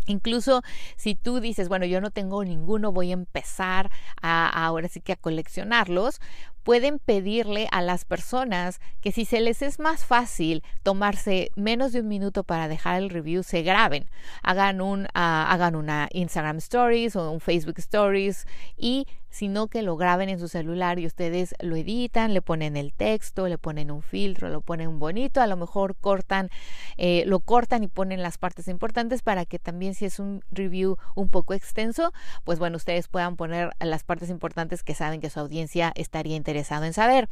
Incluso 0.06 0.62
si 0.96 1.14
tú 1.14 1.40
dices, 1.40 1.68
bueno, 1.68 1.86
yo 1.86 2.00
no 2.00 2.10
tengo 2.10 2.44
ninguno, 2.44 2.92
voy 2.92 3.10
a 3.10 3.14
empezar 3.14 3.90
a, 4.20 4.48
ahora 4.48 4.88
sí 4.88 5.00
que 5.00 5.12
a 5.12 5.16
coleccionarlos, 5.16 6.20
pueden 6.62 6.98
pedirle 6.98 7.68
a 7.72 7.82
las 7.82 8.04
personas 8.04 8.80
que 9.00 9.12
si 9.12 9.24
se 9.24 9.40
les 9.40 9.62
es 9.62 9.78
más 9.78 10.04
fácil 10.04 10.62
tomarse 10.82 11.50
menos 11.56 11.92
de 11.92 12.00
un 12.00 12.08
minuto 12.08 12.44
para 12.44 12.68
dejar 12.68 13.02
el 13.02 13.10
review, 13.10 13.42
se 13.42 13.62
graben, 13.62 14.08
hagan 14.42 14.80
un, 14.80 15.08
ah, 15.14 15.46
hagan 15.50 15.74
una 15.74 16.08
Instagram 16.12 16.58
Stories 16.58 17.16
o 17.16 17.30
un 17.30 17.40
Facebook 17.40 17.78
Stories 17.78 18.46
y 18.76 19.06
sino 19.32 19.66
que 19.66 19.82
lo 19.82 19.96
graben 19.96 20.28
en 20.28 20.38
su 20.38 20.46
celular 20.46 20.98
y 20.98 21.06
ustedes 21.06 21.54
lo 21.58 21.74
editan, 21.74 22.34
le 22.34 22.42
ponen 22.42 22.76
el 22.76 22.92
texto, 22.92 23.48
le 23.48 23.56
ponen 23.56 23.90
un 23.90 24.02
filtro, 24.02 24.50
lo 24.50 24.60
ponen 24.60 24.98
bonito, 24.98 25.40
a 25.40 25.46
lo 25.46 25.56
mejor 25.56 25.96
cortan, 25.96 26.50
eh, 26.98 27.24
lo 27.26 27.40
cortan 27.40 27.82
y 27.82 27.88
ponen 27.88 28.22
las 28.22 28.36
partes 28.36 28.68
importantes 28.68 29.22
para 29.22 29.46
que 29.46 29.58
también 29.58 29.94
si 29.94 30.04
es 30.04 30.18
un 30.18 30.44
review 30.50 30.98
un 31.14 31.30
poco 31.30 31.54
extenso, 31.54 32.12
pues 32.44 32.58
bueno, 32.58 32.76
ustedes 32.76 33.08
puedan 33.08 33.36
poner 33.36 33.70
las 33.80 34.04
partes 34.04 34.28
importantes 34.28 34.82
que 34.82 34.94
saben 34.94 35.22
que 35.22 35.30
su 35.30 35.40
audiencia 35.40 35.92
estaría 35.94 36.36
interesado 36.36 36.84
en 36.84 36.92
saber. 36.92 37.30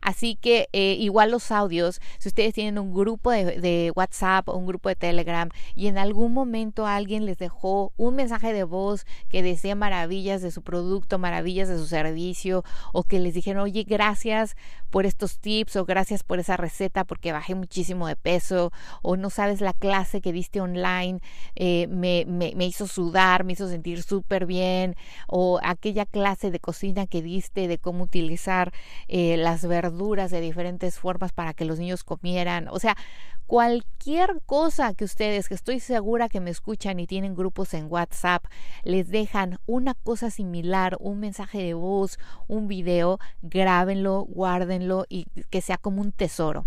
Así 0.00 0.36
que 0.36 0.70
eh, 0.72 0.96
igual 0.98 1.30
los 1.30 1.50
audios, 1.50 2.00
si 2.18 2.30
ustedes 2.30 2.54
tienen 2.54 2.78
un 2.78 2.94
grupo 2.94 3.30
de, 3.30 3.92
WhatsApp 3.94 4.48
o 4.48 4.56
un 4.56 4.66
grupo 4.66 4.88
de 4.88 4.96
Telegram 4.96 5.50
y 5.74 5.88
en 5.88 5.98
algún 5.98 6.32
momento 6.32 6.86
alguien 6.86 7.26
les 7.26 7.36
dejó 7.36 7.92
un 7.98 8.16
mensaje 8.16 8.54
de 8.54 8.64
voz 8.64 9.04
que 9.28 9.42
desea 9.42 9.74
maravillas 9.74 10.40
de 10.40 10.50
su 10.50 10.62
producto, 10.62 11.18
maravillas 11.18 11.41
de 11.42 11.78
su 11.78 11.86
servicio 11.86 12.64
o 12.92 13.04
que 13.04 13.18
les 13.18 13.34
dijeron, 13.34 13.62
oye, 13.62 13.84
gracias 13.84 14.56
por 14.90 15.06
estos 15.06 15.38
tips 15.38 15.76
o 15.76 15.84
gracias 15.84 16.22
por 16.22 16.38
esa 16.38 16.56
receta 16.56 17.04
porque 17.04 17.32
bajé 17.32 17.54
muchísimo 17.54 18.06
de 18.06 18.16
peso 18.16 18.72
o 19.02 19.16
no 19.16 19.30
sabes 19.30 19.60
la 19.60 19.72
clase 19.72 20.20
que 20.20 20.32
diste 20.32 20.60
online, 20.60 21.20
eh, 21.56 21.86
me, 21.88 22.24
me, 22.26 22.66
hizo 22.66 22.86
sudar, 22.86 23.44
me 23.44 23.54
hizo 23.54 23.68
sentir 23.68 24.02
súper 24.02 24.46
bien 24.46 24.96
o 25.26 25.58
aquella 25.62 26.06
clase 26.06 26.50
de 26.50 26.60
cocina 26.60 27.06
que 27.06 27.22
diste 27.22 27.68
de 27.68 27.78
cómo 27.78 28.04
utilizar 28.04 28.72
eh, 29.08 29.36
las 29.36 29.66
verduras 29.66 30.30
de 30.30 30.40
diferentes 30.40 30.98
formas 30.98 31.32
para 31.32 31.54
que 31.54 31.64
los 31.64 31.78
niños 31.78 32.04
comieran. 32.04 32.68
O 32.68 32.78
sea, 32.78 32.96
cualquier 33.52 34.40
cosa 34.46 34.94
que 34.94 35.04
ustedes, 35.04 35.48
que 35.48 35.54
estoy 35.54 35.78
segura 35.78 36.30
que 36.30 36.40
me 36.40 36.50
escuchan 36.50 36.98
y 37.00 37.06
tienen 37.06 37.34
grupos 37.34 37.74
en 37.74 37.86
WhatsApp, 37.90 38.44
les 38.82 39.08
dejan 39.08 39.58
una 39.66 39.92
cosa 39.92 40.30
similar, 40.30 40.96
un 41.00 41.20
mensaje 41.20 41.31
de 41.52 41.74
voz, 41.74 42.18
un 42.48 42.68
video, 42.68 43.18
grábenlo, 43.42 44.22
guárdenlo 44.22 45.06
y 45.08 45.26
que 45.50 45.60
sea 45.60 45.78
como 45.78 46.00
un 46.00 46.12
tesoro 46.12 46.66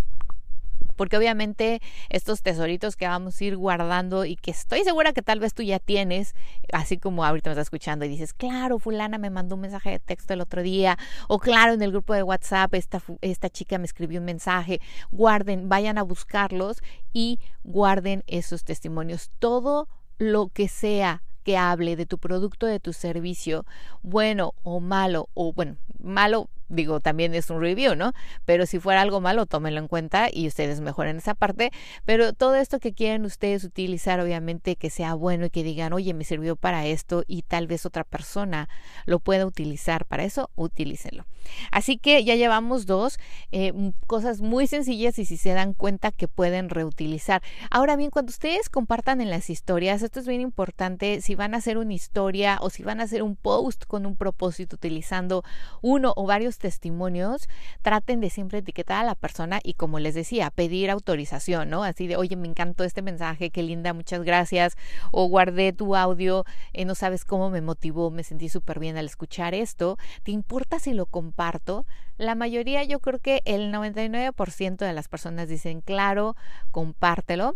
porque 0.96 1.18
obviamente 1.18 1.82
estos 2.10 2.42
tesoritos 2.42 2.96
que 2.96 3.08
vamos 3.08 3.40
a 3.40 3.44
ir 3.44 3.58
guardando 3.58 4.26
y 4.26 4.36
que 4.36 4.52
estoy 4.52 4.84
segura 4.84 5.14
que 5.14 5.22
tal 5.22 5.40
vez 5.40 5.54
tú 5.54 5.64
ya 5.64 5.80
tienes, 5.80 6.36
así 6.72 6.98
como 6.98 7.26
ahorita 7.26 7.50
me 7.50 7.54
estás 7.54 7.66
escuchando 7.68 8.06
y 8.06 8.10
dices, 8.10 8.34
claro, 8.34 8.80
fulana 8.80 9.18
me 9.18 9.30
mandó 9.30 9.56
un 9.56 9.62
mensaje 9.62 9.92
de 9.92 10.00
texto 10.00 10.34
el 10.34 10.42
otro 10.42 10.62
día, 10.62 10.98
o 11.28 11.40
claro, 11.40 11.74
en 11.74 11.82
el 11.82 11.92
grupo 11.92 12.14
de 12.14 12.24
WhatsApp 12.24 12.74
esta, 12.76 13.02
esta 13.22 13.50
chica 13.50 13.78
me 13.78 13.86
escribió 13.86 14.20
un 14.20 14.26
mensaje, 14.26 14.80
guarden, 15.12 15.70
vayan 15.70 15.98
a 15.98 16.04
buscarlos 16.04 16.82
y 17.14 17.40
guarden 17.64 18.24
esos 18.28 18.64
testimonios. 18.64 19.32
Todo 19.40 19.88
lo 20.18 20.48
que 20.48 20.68
sea 20.70 21.24
que 21.46 21.58
hable 21.58 21.96
de 21.96 22.08
tu 22.08 22.18
producto, 22.18 22.66
de 22.66 22.80
tu 22.80 22.92
servicio, 22.92 23.66
bueno 24.02 24.56
o 24.64 24.82
malo, 24.82 25.30
o 25.36 25.54
bueno, 25.54 25.78
malo 26.02 26.50
digo, 26.70 27.00
también 27.00 27.34
es 27.34 27.50
un 27.50 27.62
review, 27.62 27.96
¿no? 27.96 28.14
Pero 28.46 28.66
si 28.66 28.80
fuera 28.80 29.02
algo 29.02 29.22
malo, 29.22 29.46
tómenlo 29.46 29.80
en 29.80 29.88
cuenta 29.88 30.30
y 30.32 30.48
ustedes 30.48 30.82
mejoren 30.82 31.18
esa 31.18 31.36
parte. 31.36 31.72
Pero 32.06 32.34
todo 32.34 32.56
esto 32.56 32.80
que 32.80 32.94
quieren 32.94 33.26
ustedes 33.26 33.64
utilizar, 33.64 34.20
obviamente 34.20 34.76
que 34.76 34.90
sea 34.90 35.14
bueno 35.14 35.46
y 35.46 35.50
que 35.50 35.64
digan, 35.64 35.94
oye, 35.94 36.14
me 36.14 36.24
sirvió 36.24 36.56
para 36.56 36.86
esto 36.86 37.24
y 37.28 37.44
tal 37.44 37.68
vez 37.68 37.86
otra 37.86 38.04
persona 38.04 38.70
lo 39.06 39.20
pueda 39.20 39.46
utilizar 39.46 40.06
para 40.06 40.24
eso, 40.24 40.50
utilícenlo. 40.56 41.26
Así 41.72 41.98
que 41.98 42.24
ya 42.24 42.36
llevamos 42.36 42.86
dos 42.86 43.20
eh, 43.52 43.72
cosas 44.08 44.42
muy 44.42 44.68
sencillas 44.68 45.20
y 45.20 45.26
si 45.26 45.38
se 45.38 45.54
dan 45.54 45.74
cuenta 45.74 46.12
que 46.12 46.28
pueden 46.28 46.70
reutilizar. 46.70 47.42
Ahora 47.70 47.96
bien, 47.96 48.10
cuando 48.10 48.32
ustedes 48.32 48.70
compartan 48.70 49.22
en 49.22 49.30
las 49.30 49.50
historias, 49.50 50.02
esto 50.02 50.20
es 50.20 50.28
bien 50.28 50.42
importante, 50.42 51.22
si 51.22 51.36
van 51.36 51.54
a 51.54 51.58
hacer 51.58 51.78
una 51.78 51.94
historia 51.94 52.58
o 52.62 52.70
si 52.70 52.84
van 52.84 53.00
a 53.00 53.04
hacer 53.04 53.24
un 53.24 53.36
post 53.36 53.86
con 53.86 54.06
un 54.06 54.16
propósito 54.16 54.76
utilizando 54.76 55.44
uno 55.82 56.14
o 56.16 56.26
varios 56.26 56.55
testimonios, 56.58 57.48
traten 57.82 58.22
de 58.22 58.30
siempre 58.30 58.60
etiquetar 58.60 59.02
a 59.02 59.06
la 59.06 59.16
persona 59.16 59.60
y 59.64 59.74
como 59.74 60.00
les 60.00 60.16
decía, 60.16 60.52
pedir 60.52 60.90
autorización, 60.90 61.70
¿no? 61.70 61.84
Así 61.84 62.08
de, 62.08 62.18
oye, 62.18 62.36
me 62.36 62.48
encantó 62.48 62.84
este 62.84 63.02
mensaje, 63.02 63.50
qué 63.50 63.64
linda, 63.64 63.94
muchas 63.94 64.24
gracias, 64.24 64.78
o 65.12 65.28
guardé 65.28 65.74
tu 65.74 65.96
audio, 65.96 66.46
eh, 66.74 66.86
no 66.86 66.96
sabes 66.96 67.26
cómo 67.26 67.50
me 67.50 67.62
motivó, 67.62 68.12
me 68.12 68.24
sentí 68.24 68.50
súper 68.50 68.80
bien 68.80 68.98
al 68.98 69.06
escuchar 69.06 69.54
esto, 69.54 69.98
¿te 70.24 70.32
importa 70.32 70.80
si 70.80 70.94
lo 70.94 71.06
comparto? 71.06 71.86
La 72.18 72.36
mayoría, 72.36 72.84
yo 72.84 73.00
creo 73.00 73.20
que 73.20 73.42
el 73.46 73.74
99% 73.74 74.78
de 74.78 74.94
las 74.94 75.08
personas 75.08 75.50
dicen, 75.50 75.82
claro, 75.82 76.36
compártelo 76.72 77.56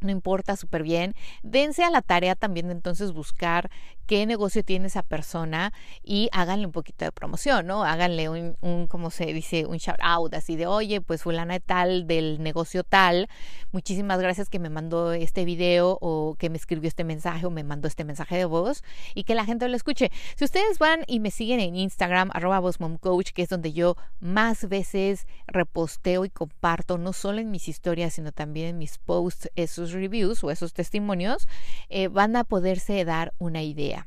no 0.00 0.10
importa 0.10 0.56
súper 0.56 0.82
bien. 0.82 1.14
Dense 1.42 1.84
a 1.84 1.90
la 1.90 2.02
tarea 2.02 2.34
también 2.34 2.70
entonces 2.70 3.12
buscar 3.12 3.70
qué 4.10 4.26
negocio 4.26 4.64
tiene 4.64 4.88
esa 4.88 5.04
persona 5.04 5.72
y 6.02 6.30
háganle 6.32 6.66
un 6.66 6.72
poquito 6.72 7.04
de 7.04 7.12
promoción, 7.12 7.68
¿no? 7.68 7.84
Háganle 7.84 8.28
un, 8.28 8.56
un 8.60 8.88
como 8.88 9.12
se 9.12 9.26
dice, 9.26 9.66
un 9.66 9.76
shout 9.76 10.00
out 10.02 10.34
así 10.34 10.56
de, 10.56 10.66
oye, 10.66 11.00
pues 11.00 11.22
fulana 11.22 11.54
de 11.54 11.60
tal 11.60 12.08
del 12.08 12.42
negocio 12.42 12.82
tal, 12.82 13.28
muchísimas 13.70 14.18
gracias 14.18 14.48
que 14.48 14.58
me 14.58 14.68
mandó 14.68 15.12
este 15.12 15.44
video 15.44 15.96
o 16.00 16.34
que 16.40 16.50
me 16.50 16.56
escribió 16.56 16.88
este 16.88 17.04
mensaje 17.04 17.46
o 17.46 17.50
me 17.50 17.62
mandó 17.62 17.86
este 17.86 18.02
mensaje 18.02 18.36
de 18.36 18.46
voz 18.46 18.82
y 19.14 19.22
que 19.22 19.36
la 19.36 19.44
gente 19.44 19.68
lo 19.68 19.76
escuche. 19.76 20.10
Si 20.34 20.44
ustedes 20.44 20.80
van 20.80 21.04
y 21.06 21.20
me 21.20 21.30
siguen 21.30 21.60
en 21.60 21.76
Instagram, 21.76 22.30
arroba 22.32 22.60
Coach, 22.98 23.30
que 23.30 23.42
es 23.42 23.48
donde 23.48 23.72
yo 23.72 23.94
más 24.18 24.68
veces 24.68 25.28
reposteo 25.46 26.24
y 26.24 26.30
comparto, 26.30 26.98
no 26.98 27.12
solo 27.12 27.38
en 27.38 27.52
mis 27.52 27.68
historias, 27.68 28.14
sino 28.14 28.32
también 28.32 28.70
en 28.70 28.78
mis 28.78 28.98
posts, 28.98 29.48
esos 29.54 29.92
reviews 29.92 30.42
o 30.42 30.50
esos 30.50 30.72
testimonios, 30.72 31.46
eh, 31.90 32.08
van 32.08 32.34
a 32.34 32.42
poderse 32.42 33.04
dar 33.04 33.34
una 33.38 33.62
idea. 33.62 33.99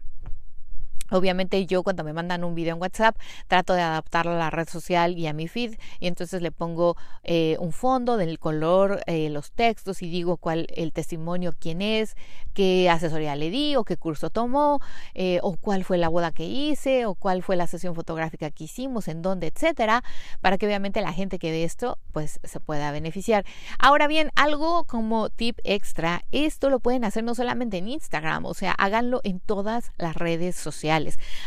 Obviamente 1.10 1.66
yo 1.66 1.84
cuando 1.84 2.04
me 2.04 2.14
mandan 2.14 2.44
un 2.44 2.56
video 2.56 2.76
en 2.76 2.82
WhatsApp 2.82 3.16
trato 3.48 3.74
de 3.74 3.82
adaptarlo 3.82 4.32
a 4.32 4.38
la 4.38 4.50
red 4.50 4.68
social 4.68 5.18
y 5.18 5.28
a 5.28 5.34
mi 5.34 5.48
feed 5.48 5.76
y 6.00 6.08
entonces 6.08 6.42
le 6.42 6.52
pongo 6.52 6.96
eh, 7.24 7.58
un 7.60 7.72
fondo 7.72 8.18
del 8.18 8.40
color, 8.40 9.02
eh, 9.08 9.30
los 9.30 9.52
textos 9.52 10.02
y 10.02 10.10
digo 10.10 10.38
cuál 10.38 10.68
el 10.76 10.92
testimonio, 10.92 11.54
quién 11.60 11.82
es, 11.82 12.16
qué 12.54 12.90
asesoría 12.90 13.36
le 13.36 13.50
di 13.50 13.76
o 13.76 13.84
qué 13.84 13.98
curso 13.98 14.30
tomó 14.30 14.80
eh, 15.14 15.40
o 15.42 15.56
cuál 15.58 15.84
fue 15.84 15.98
la 15.98 16.10
boda 16.10 16.32
que 16.32 16.46
hice 16.46 17.06
o 17.06 17.16
cuál 17.16 17.44
fue 17.44 17.56
la 17.56 17.68
sesión 17.68 17.96
fotográfica 17.96 18.52
que 18.52 18.66
hicimos, 18.66 19.08
en 19.08 19.22
dónde, 19.22 19.48
etcétera, 19.48 20.04
para 20.42 20.58
que 20.58 20.66
obviamente 20.66 21.02
la 21.02 21.14
gente 21.14 21.40
que 21.40 21.52
ve 21.52 21.64
esto 21.64 21.98
pues 22.12 22.40
se 22.44 22.60
pueda 22.60 22.92
beneficiar. 22.92 23.46
Ahora 23.80 24.08
bien, 24.08 24.32
algo 24.36 24.84
como 24.86 25.30
tip 25.30 25.60
extra, 25.64 26.24
esto 26.32 26.70
lo 26.70 26.80
pueden 26.80 27.04
hacer 27.04 27.24
no 27.24 27.36
solamente 27.36 27.78
en 27.78 27.88
Instagram, 27.88 28.46
o 28.46 28.54
sea, 28.54 28.72
háganlo 28.72 29.22
en 29.24 29.40
todas 29.40 29.92
las 29.98 30.16
redes 30.16 30.56
sociales. 30.56 31.03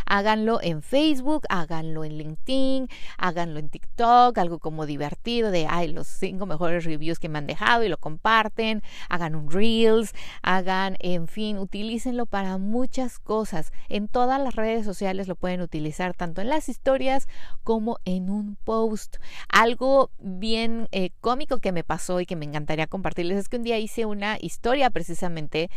Háganlo 0.07 0.61
en 0.63 0.83
Facebook, 0.83 1.45
háganlo 1.49 2.05
en 2.05 2.19
LinkedIn, 2.19 2.89
háganlo 3.19 3.59
en 3.59 3.69
TikTok, 3.69 4.37
algo 4.39 4.59
como 4.59 4.87
divertido 4.87 5.51
de, 5.51 5.67
ay, 5.69 5.89
los 5.89 6.07
cinco 6.07 6.47
mejores 6.47 6.85
reviews 6.85 7.19
que 7.19 7.29
me 7.29 7.39
han 7.39 7.47
dejado 7.47 7.85
y 7.85 7.89
lo 7.89 7.99
comparten, 7.99 8.83
hagan 9.09 9.35
un 9.35 9.51
Reels, 9.51 10.13
hagan, 10.43 10.97
en 11.01 11.29
fin, 11.29 11.59
utilícenlo 11.59 12.27
para 12.27 12.59
muchas 12.59 13.19
cosas. 13.19 13.73
En 13.89 14.09
todas 14.09 14.41
las 14.41 14.55
redes 14.55 14.85
sociales 14.85 15.29
lo 15.29 15.37
pueden 15.37 15.61
utilizar, 15.61 16.15
tanto 16.15 16.41
en 16.41 16.49
las 16.49 16.69
historias 16.69 17.29
como 17.65 17.99
en 18.05 18.31
un 18.31 18.57
post. 18.65 19.17
Algo 19.49 20.11
bien 20.19 20.89
eh, 20.93 21.11
cómico 21.21 21.59
que 21.59 21.73
me 21.73 21.85
pasó 21.85 22.21
y 22.21 22.27
que 22.27 22.37
me 22.37 22.45
encantaría 22.45 22.87
compartirles 22.87 23.39
es 23.39 23.49
que 23.49 23.57
un 23.57 23.63
día 23.63 23.79
hice 23.79 24.07
una 24.07 24.39
historia 24.41 24.91
precisamente 24.91 25.71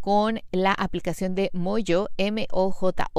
con 0.00 0.40
la 0.52 0.72
aplicación 0.72 1.34
de 1.34 1.50
Mojo, 1.52 2.08
M-O-J-O 2.16 3.15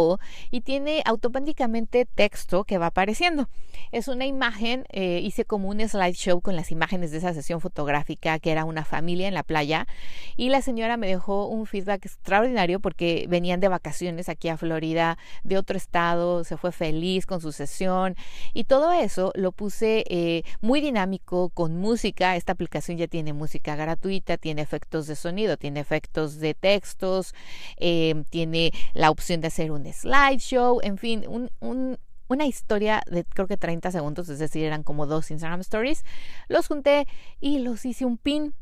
y 0.52 0.62
tiene 0.62 1.02
automáticamente 1.06 2.06
texto 2.06 2.64
que 2.64 2.78
va 2.78 2.88
apareciendo. 2.88 3.50
Es 3.92 4.08
una 4.08 4.26
imagen, 4.26 4.86
eh, 4.92 5.22
hice 5.24 5.46
como 5.46 5.70
un 5.70 5.80
slideshow 5.80 6.42
con 6.42 6.56
las 6.56 6.72
imágenes 6.72 7.12
de 7.12 7.18
esa 7.18 7.34
sesión 7.34 7.62
fotográfica 7.62 8.38
que 8.40 8.52
era 8.52 8.66
una 8.66 8.86
familia 8.86 9.28
en 9.28 9.34
la 9.34 9.44
playa 9.44 9.88
y 10.36 10.50
la 10.50 10.62
señora 10.62 10.98
me 10.98 11.08
dejó 11.08 11.48
un 11.48 11.66
feedback 11.66 12.06
extraordinario 12.06 12.80
porque 12.80 13.26
venían 13.28 13.60
de 13.60 13.70
vacaciones 13.70 14.30
aquí 14.30 14.50
a 14.50 14.58
Florida, 14.58 15.18
de 15.44 15.58
otro 15.58 15.78
estado, 15.78 16.44
se 16.44 16.58
fue 16.58 16.72
feliz 16.72 17.26
con 17.26 17.42
su 17.42 17.52
sesión 17.52 18.16
y 18.54 18.66
todo 18.66 18.92
eso 18.92 19.32
lo 19.36 19.52
puse 19.52 20.04
eh, 20.10 20.44
muy 20.62 20.82
dinámico 20.82 21.50
con 21.50 21.78
música. 21.78 22.36
Esta 22.36 22.52
aplicación 22.52 22.98
ya 22.98 23.08
tiene 23.08 23.34
música 23.34 23.76
gratuita, 23.76 24.38
tiene 24.38 24.62
efectos 24.62 25.08
de 25.08 25.16
sonido, 25.16 25.58
tiene 25.58 25.80
efectos 25.80 26.40
de 26.40 26.54
textos, 26.54 27.34
eh, 27.78 28.24
tiene 28.30 28.72
la 28.94 29.10
opción 29.10 29.42
de 29.42 29.48
hacer 29.48 29.72
un 29.72 29.87
slideshow, 29.94 30.80
en 30.82 30.98
fin, 30.98 31.26
un, 31.28 31.98
una 32.28 32.46
historia 32.46 33.02
de 33.10 33.24
creo 33.24 33.48
que 33.48 33.58
30 33.58 33.92
segundos, 33.92 34.30
es 34.30 34.40
decir, 34.40 34.66
eran 34.66 34.84
como 34.84 35.06
dos 35.06 35.32
Instagram 35.32 35.62
stories. 35.62 36.04
Los 36.48 36.68
junté 36.68 37.08
y 37.40 37.60
los 37.60 37.86
hice 37.86 38.06
un 38.06 38.18
pin 38.18 38.54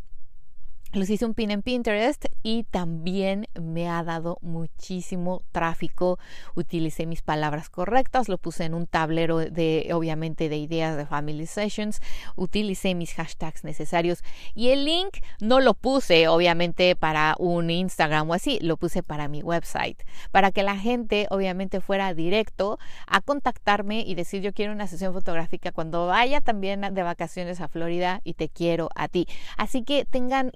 los 0.94 1.10
hice 1.10 1.25
un 1.25 1.34
pin 1.34 1.51
en 1.51 1.62
Pinterest 1.62 2.25
y 2.42 2.63
también 2.63 3.48
me 3.60 3.89
ha 3.89 4.04
dado 4.04 4.38
muchísimo 4.42 5.42
tráfico. 5.51 6.20
Utilicé 6.56 7.06
mis 7.06 7.22
palabras 7.22 7.70
correctas, 7.70 8.30
lo 8.30 8.38
puse 8.38 8.63
en 8.63 8.74
un 8.74 8.88
tablero 8.88 9.39
de, 9.39 9.89
obviamente, 9.94 10.48
de 10.48 10.58
ideas 10.58 10.96
de 10.96 11.06
Family 11.06 11.48
Sessions. 11.48 12.01
Utilicé 12.36 12.96
mis 12.96 13.13
hashtags 13.13 13.63
necesarios 13.63 14.24
y 14.54 14.70
el 14.70 14.86
link 14.86 15.18
no 15.42 15.60
lo 15.60 15.74
puse, 15.74 16.27
obviamente, 16.30 16.96
para 16.96 17.36
un 17.39 17.70
Instagram 17.70 18.30
o 18.30 18.34
así, 18.34 18.60
lo 18.62 18.77
puse 18.77 19.04
para 19.04 19.27
mi 19.27 19.42
website, 19.42 20.01
para 20.32 20.51
que 20.51 20.63
la 20.63 20.77
gente, 20.77 21.27
obviamente, 21.30 21.82
fuera 21.82 22.13
directo 22.13 22.80
a 23.08 23.20
contactarme 23.22 24.01
y 24.01 24.15
decir 24.15 24.42
yo 24.42 24.54
quiero 24.54 24.72
una 24.72 24.88
sesión 24.88 25.13
fotográfica 25.13 25.72
cuando 25.72 26.08
vaya 26.08 26.39
también 26.42 26.82
de 26.82 27.04
vacaciones 27.04 27.60
a 27.60 27.68
Florida 27.68 28.22
y 28.24 28.36
te 28.36 28.48
quiero 28.48 28.89
a 28.96 29.08
ti. 29.08 29.27
Así 29.58 29.84
que 29.84 30.06
tengan 30.06 30.51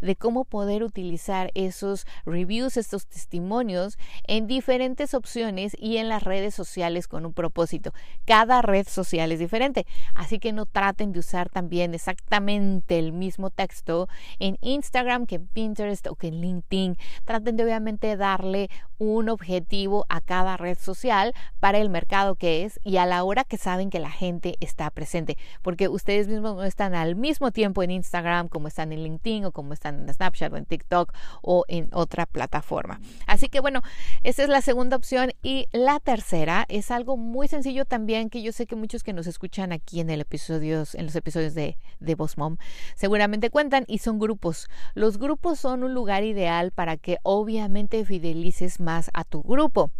de 0.00 0.16
cómo 0.16 0.44
poder 0.44 0.82
utilizar 0.82 1.52
esos 1.54 2.04
reviews, 2.24 2.76
estos 2.76 3.06
testimonios 3.06 3.96
en 4.26 4.48
diferentes 4.48 5.14
opciones 5.14 5.76
y 5.78 5.98
en 5.98 6.08
las 6.08 6.24
redes 6.24 6.52
sociales 6.52 7.06
con 7.06 7.24
un 7.24 7.32
propósito. 7.32 7.92
Cada 8.24 8.60
red 8.60 8.88
social 8.88 9.30
es 9.30 9.38
diferente, 9.38 9.86
así 10.14 10.40
que 10.40 10.52
no 10.52 10.66
traten 10.66 11.12
de 11.12 11.20
usar 11.20 11.48
también 11.48 11.94
exactamente 11.94 12.98
el 12.98 13.12
mismo 13.12 13.50
texto 13.50 14.08
en 14.40 14.58
Instagram 14.62 15.26
que 15.26 15.36
en 15.36 15.46
Pinterest 15.46 16.08
o 16.08 16.16
que 16.16 16.28
en 16.28 16.40
LinkedIn. 16.40 16.96
Traten 17.24 17.56
de 17.56 17.64
obviamente 17.64 18.16
darle 18.16 18.68
un 18.98 19.28
objetivo 19.28 20.06
a 20.08 20.20
cada 20.20 20.56
red 20.56 20.76
social 20.76 21.34
para 21.60 21.78
el 21.78 21.88
mercado 21.88 22.34
que 22.34 22.64
es 22.64 22.80
y 22.82 22.96
a 22.96 23.06
la 23.06 23.22
hora 23.22 23.44
que 23.44 23.58
saben 23.58 23.90
que 23.90 24.00
la 24.00 24.10
gente 24.10 24.56
está 24.58 24.90
presente, 24.90 25.36
porque 25.62 25.88
ustedes 25.88 26.26
mismos 26.26 26.56
no 26.56 26.64
están 26.64 26.94
al 26.94 27.14
mismo 27.14 27.52
tiempo 27.52 27.84
en 27.84 27.92
Instagram 27.92 28.48
como 28.48 28.66
están 28.66 28.92
en 28.92 29.04
LinkedIn 29.04 29.35
o 29.44 29.52
como 29.52 29.72
están 29.72 30.00
en 30.00 30.14
Snapchat 30.14 30.52
o 30.52 30.56
en 30.56 30.64
TikTok 30.64 31.12
o 31.42 31.64
en 31.68 31.88
otra 31.92 32.26
plataforma. 32.26 33.00
Así 33.26 33.48
que 33.48 33.60
bueno, 33.60 33.82
esa 34.22 34.42
es 34.42 34.48
la 34.48 34.60
segunda 34.60 34.96
opción 34.96 35.32
y 35.42 35.66
la 35.72 36.00
tercera 36.00 36.64
es 36.68 36.90
algo 36.90 37.16
muy 37.16 37.48
sencillo 37.48 37.84
también 37.84 38.30
que 38.30 38.42
yo 38.42 38.52
sé 38.52 38.66
que 38.66 38.76
muchos 38.76 39.02
que 39.02 39.12
nos 39.12 39.26
escuchan 39.26 39.72
aquí 39.72 40.00
en 40.00 40.10
el 40.10 40.20
episodios, 40.20 40.94
en 40.94 41.06
los 41.06 41.16
episodios 41.16 41.54
de, 41.54 41.78
de 42.00 42.14
Boss 42.14 42.38
Mom 42.38 42.56
seguramente 42.94 43.50
cuentan 43.50 43.84
y 43.86 43.98
son 43.98 44.18
grupos. 44.18 44.68
Los 44.94 45.18
grupos 45.18 45.58
son 45.60 45.84
un 45.84 45.94
lugar 45.94 46.24
ideal 46.24 46.72
para 46.72 46.96
que 46.96 47.18
obviamente 47.22 48.04
fidelices 48.04 48.80
más 48.80 49.10
a 49.14 49.24
tu 49.24 49.42
grupo. 49.42 49.90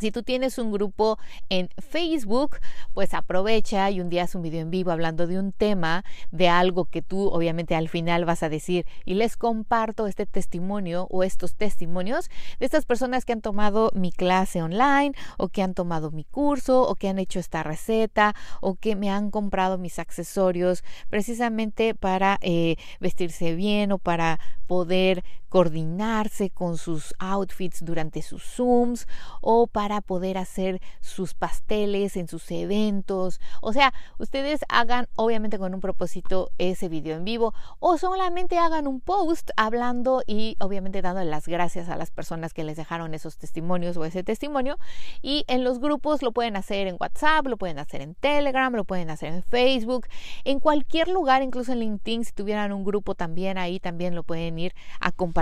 Si 0.00 0.10
tú 0.10 0.22
tienes 0.22 0.58
un 0.58 0.72
grupo 0.72 1.18
en 1.48 1.68
Facebook, 1.78 2.56
pues 2.94 3.14
aprovecha 3.14 3.90
y 3.90 4.00
un 4.00 4.08
día 4.08 4.24
haz 4.24 4.34
un 4.34 4.42
video 4.42 4.60
en 4.60 4.70
vivo 4.70 4.90
hablando 4.90 5.26
de 5.26 5.38
un 5.38 5.52
tema, 5.52 6.04
de 6.30 6.48
algo 6.48 6.86
que 6.86 7.02
tú 7.02 7.28
obviamente 7.28 7.74
al 7.74 7.88
final 7.88 8.24
vas 8.24 8.42
a 8.42 8.48
decir 8.48 8.86
y 9.04 9.14
les 9.14 9.36
comparto 9.36 10.06
este 10.06 10.26
testimonio 10.26 11.06
o 11.10 11.22
estos 11.22 11.54
testimonios 11.54 12.30
de 12.58 12.66
estas 12.66 12.86
personas 12.86 13.24
que 13.24 13.32
han 13.32 13.42
tomado 13.42 13.90
mi 13.94 14.12
clase 14.12 14.62
online 14.62 15.12
o 15.36 15.48
que 15.48 15.62
han 15.62 15.74
tomado 15.74 16.10
mi 16.10 16.24
curso 16.24 16.82
o 16.82 16.94
que 16.94 17.08
han 17.08 17.18
hecho 17.18 17.38
esta 17.38 17.62
receta 17.62 18.34
o 18.60 18.74
que 18.76 18.96
me 18.96 19.10
han 19.10 19.30
comprado 19.30 19.78
mis 19.78 19.98
accesorios 19.98 20.82
precisamente 21.08 21.94
para 21.94 22.38
eh, 22.40 22.76
vestirse 23.00 23.54
bien 23.54 23.92
o 23.92 23.98
para 23.98 24.40
poder 24.66 25.24
coordinarse 25.50 26.48
con 26.48 26.78
sus 26.78 27.12
outfits 27.18 27.84
durante 27.84 28.22
sus 28.22 28.42
Zooms 28.42 29.06
o 29.42 29.66
para 29.66 30.00
poder 30.00 30.38
hacer 30.38 30.80
sus 31.00 31.34
pasteles 31.34 32.16
en 32.16 32.28
sus 32.28 32.50
eventos. 32.52 33.40
O 33.60 33.72
sea, 33.72 33.92
ustedes 34.18 34.60
hagan 34.68 35.08
obviamente 35.16 35.58
con 35.58 35.74
un 35.74 35.80
propósito 35.80 36.52
ese 36.58 36.88
video 36.88 37.16
en 37.16 37.24
vivo 37.24 37.52
o 37.80 37.98
solamente 37.98 38.58
hagan 38.58 38.86
un 38.86 39.00
post 39.00 39.50
hablando 39.56 40.22
y 40.24 40.56
obviamente 40.60 41.02
dando 41.02 41.24
las 41.24 41.48
gracias 41.48 41.88
a 41.88 41.96
las 41.96 42.12
personas 42.12 42.54
que 42.54 42.62
les 42.62 42.76
dejaron 42.76 43.12
esos 43.12 43.36
testimonios 43.36 43.96
o 43.96 44.04
ese 44.04 44.22
testimonio. 44.22 44.78
Y 45.20 45.44
en 45.48 45.64
los 45.64 45.80
grupos 45.80 46.22
lo 46.22 46.30
pueden 46.30 46.56
hacer 46.56 46.86
en 46.86 46.96
WhatsApp, 47.00 47.46
lo 47.48 47.56
pueden 47.56 47.80
hacer 47.80 48.02
en 48.02 48.14
Telegram, 48.14 48.72
lo 48.72 48.84
pueden 48.84 49.10
hacer 49.10 49.32
en 49.32 49.42
Facebook, 49.42 50.06
en 50.44 50.60
cualquier 50.60 51.08
lugar, 51.08 51.42
incluso 51.42 51.72
en 51.72 51.80
LinkedIn, 51.80 52.24
si 52.24 52.32
tuvieran 52.32 52.72
un 52.72 52.84
grupo 52.84 53.16
también 53.16 53.58
ahí 53.58 53.80
también 53.80 54.14
lo 54.14 54.22
pueden 54.22 54.56
ir 54.56 54.74
a 55.00 55.10
compartir 55.10 55.39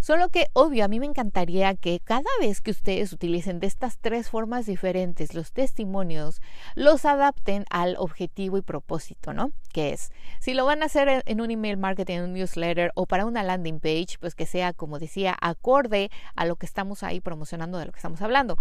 Solo 0.00 0.28
que, 0.28 0.46
obvio, 0.52 0.84
a 0.84 0.88
mí 0.88 1.00
me 1.00 1.06
encantaría 1.06 1.74
que 1.74 2.00
cada 2.00 2.30
vez 2.40 2.60
que 2.60 2.70
ustedes 2.70 3.12
utilicen 3.12 3.58
de 3.58 3.66
estas 3.66 3.98
tres 3.98 4.30
formas 4.30 4.64
diferentes 4.64 5.34
los 5.34 5.52
testimonios, 5.52 6.40
los 6.76 7.04
adapten 7.04 7.64
al 7.68 7.96
objetivo 7.98 8.58
y 8.58 8.62
propósito, 8.62 9.32
¿no? 9.32 9.50
Que 9.72 9.92
es, 9.92 10.12
si 10.38 10.54
lo 10.54 10.64
van 10.64 10.82
a 10.82 10.86
hacer 10.86 11.22
en 11.26 11.40
un 11.40 11.50
email 11.50 11.76
marketing, 11.76 12.18
en 12.18 12.24
un 12.24 12.32
newsletter 12.34 12.92
o 12.94 13.06
para 13.06 13.26
una 13.26 13.42
landing 13.42 13.80
page, 13.80 14.18
pues 14.20 14.34
que 14.34 14.46
sea, 14.46 14.72
como 14.72 14.98
decía, 14.98 15.36
acorde 15.40 16.10
a 16.36 16.44
lo 16.44 16.56
que 16.56 16.66
estamos 16.66 17.02
ahí 17.02 17.20
promocionando, 17.20 17.78
de 17.78 17.86
lo 17.86 17.92
que 17.92 17.98
estamos 17.98 18.22
hablando 18.22 18.56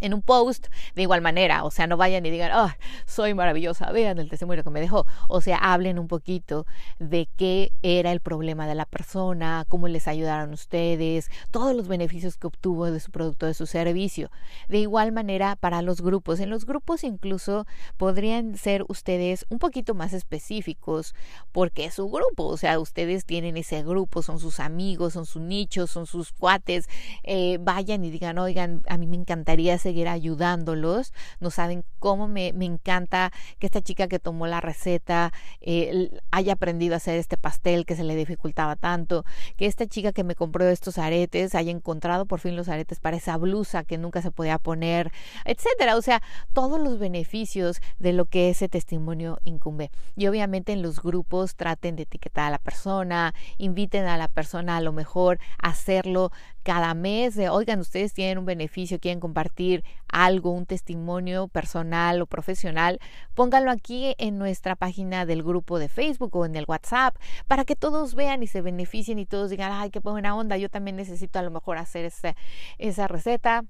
en 0.00 0.14
un 0.14 0.22
post 0.22 0.68
de 0.94 1.02
igual 1.02 1.20
manera, 1.20 1.64
o 1.64 1.70
sea, 1.70 1.86
no 1.86 1.96
vayan 1.96 2.24
y 2.26 2.30
digan, 2.30 2.52
oh, 2.52 2.70
soy 3.06 3.34
maravillosa, 3.34 3.90
vean 3.92 4.18
el 4.18 4.28
testimonio 4.28 4.64
que 4.64 4.70
me 4.70 4.80
dejó, 4.80 5.06
o 5.28 5.40
sea, 5.40 5.56
hablen 5.58 5.98
un 5.98 6.08
poquito 6.08 6.66
de 6.98 7.28
qué 7.36 7.72
era 7.82 8.12
el 8.12 8.20
problema 8.20 8.66
de 8.66 8.74
la 8.74 8.84
persona, 8.84 9.64
cómo 9.68 9.88
les 9.88 10.08
ayudaron 10.08 10.52
ustedes, 10.52 11.30
todos 11.50 11.74
los 11.74 11.88
beneficios 11.88 12.36
que 12.36 12.46
obtuvo 12.46 12.90
de 12.90 13.00
su 13.00 13.10
producto, 13.10 13.46
de 13.46 13.54
su 13.54 13.66
servicio. 13.66 14.30
De 14.68 14.78
igual 14.78 15.12
manera, 15.12 15.56
para 15.56 15.82
los 15.82 16.00
grupos, 16.00 16.40
en 16.40 16.50
los 16.50 16.64
grupos 16.64 17.04
incluso 17.04 17.66
podrían 17.96 18.56
ser 18.56 18.84
ustedes 18.88 19.46
un 19.48 19.58
poquito 19.58 19.94
más 19.94 20.12
específicos 20.12 21.14
porque 21.52 21.86
es 21.86 21.94
su 21.94 22.08
grupo, 22.08 22.44
o 22.44 22.56
sea, 22.56 22.78
ustedes 22.78 23.24
tienen 23.24 23.56
ese 23.56 23.82
grupo, 23.82 24.22
son 24.22 24.38
sus 24.38 24.60
amigos, 24.60 25.14
son 25.14 25.26
su 25.26 25.40
nicho, 25.40 25.86
son 25.86 26.06
sus 26.06 26.32
cuates, 26.32 26.88
eh, 27.24 27.58
vayan 27.60 28.04
y 28.04 28.10
digan, 28.10 28.38
oigan, 28.38 28.82
a 28.88 28.96
mí 28.96 29.06
me 29.06 29.16
encantaría 29.16 29.74
hacer 29.74 29.87
seguir 29.88 30.08
ayudándolos. 30.08 31.14
No 31.40 31.50
saben 31.50 31.82
cómo 31.98 32.28
me, 32.28 32.48
encanta 32.48 33.32
que 33.58 33.66
esta 33.66 33.80
chica 33.80 34.06
que 34.06 34.18
tomó 34.18 34.46
la 34.46 34.60
receta 34.60 35.32
eh, 35.62 36.10
haya 36.30 36.52
aprendido 36.52 36.92
a 36.92 36.98
hacer 36.98 37.18
este 37.18 37.38
pastel 37.38 37.86
que 37.86 37.96
se 37.96 38.04
le 38.04 38.14
dificultaba 38.14 38.76
tanto. 38.76 39.24
Que 39.56 39.64
esta 39.64 39.86
chica 39.86 40.12
que 40.12 40.24
me 40.24 40.34
compró 40.34 40.68
estos 40.68 40.98
aretes 40.98 41.54
haya 41.54 41.70
encontrado 41.70 42.26
por 42.26 42.38
fin 42.40 42.54
los 42.54 42.68
aretes 42.68 43.00
para 43.00 43.16
esa 43.16 43.38
blusa 43.38 43.82
que 43.82 43.96
nunca 43.96 44.20
se 44.20 44.30
podía 44.30 44.58
poner, 44.58 45.10
etcétera. 45.46 45.96
O 45.96 46.02
sea, 46.02 46.22
todos 46.52 46.78
los 46.78 46.98
beneficios 46.98 47.80
de 47.98 48.12
lo 48.12 48.26
que 48.26 48.50
ese 48.50 48.68
testimonio 48.68 49.38
incumbe. 49.44 49.90
Y 50.16 50.26
obviamente 50.26 50.74
en 50.74 50.82
los 50.82 51.00
grupos 51.00 51.56
traten 51.56 51.96
de 51.96 52.02
etiquetar 52.02 52.48
a 52.48 52.50
la 52.50 52.58
persona, 52.58 53.34
inviten 53.56 54.04
a 54.04 54.18
la 54.18 54.28
persona 54.28 54.76
a 54.76 54.82
lo 54.82 54.92
mejor 54.92 55.38
a 55.62 55.70
hacerlo 55.70 56.30
cada 56.68 56.92
mes 56.92 57.34
de, 57.34 57.48
oigan, 57.48 57.80
ustedes 57.80 58.12
tienen 58.12 58.36
un 58.36 58.44
beneficio, 58.44 59.00
quieren 59.00 59.20
compartir 59.20 59.84
algo, 60.06 60.50
un 60.50 60.66
testimonio 60.66 61.48
personal 61.48 62.20
o 62.20 62.26
profesional, 62.26 63.00
pónganlo 63.34 63.70
aquí 63.70 64.14
en 64.18 64.36
nuestra 64.36 64.76
página 64.76 65.24
del 65.24 65.42
grupo 65.42 65.78
de 65.78 65.88
Facebook 65.88 66.36
o 66.36 66.44
en 66.44 66.56
el 66.56 66.66
WhatsApp 66.68 67.16
para 67.46 67.64
que 67.64 67.74
todos 67.74 68.14
vean 68.14 68.42
y 68.42 68.48
se 68.48 68.60
beneficien 68.60 69.18
y 69.18 69.24
todos 69.24 69.48
digan, 69.48 69.72
ay, 69.72 69.88
qué 69.88 70.00
buena 70.00 70.36
onda, 70.36 70.58
yo 70.58 70.68
también 70.68 70.96
necesito 70.96 71.38
a 71.38 71.42
lo 71.42 71.50
mejor 71.50 71.78
hacer 71.78 72.04
esa, 72.04 72.36
esa 72.76 73.08
receta 73.08 73.64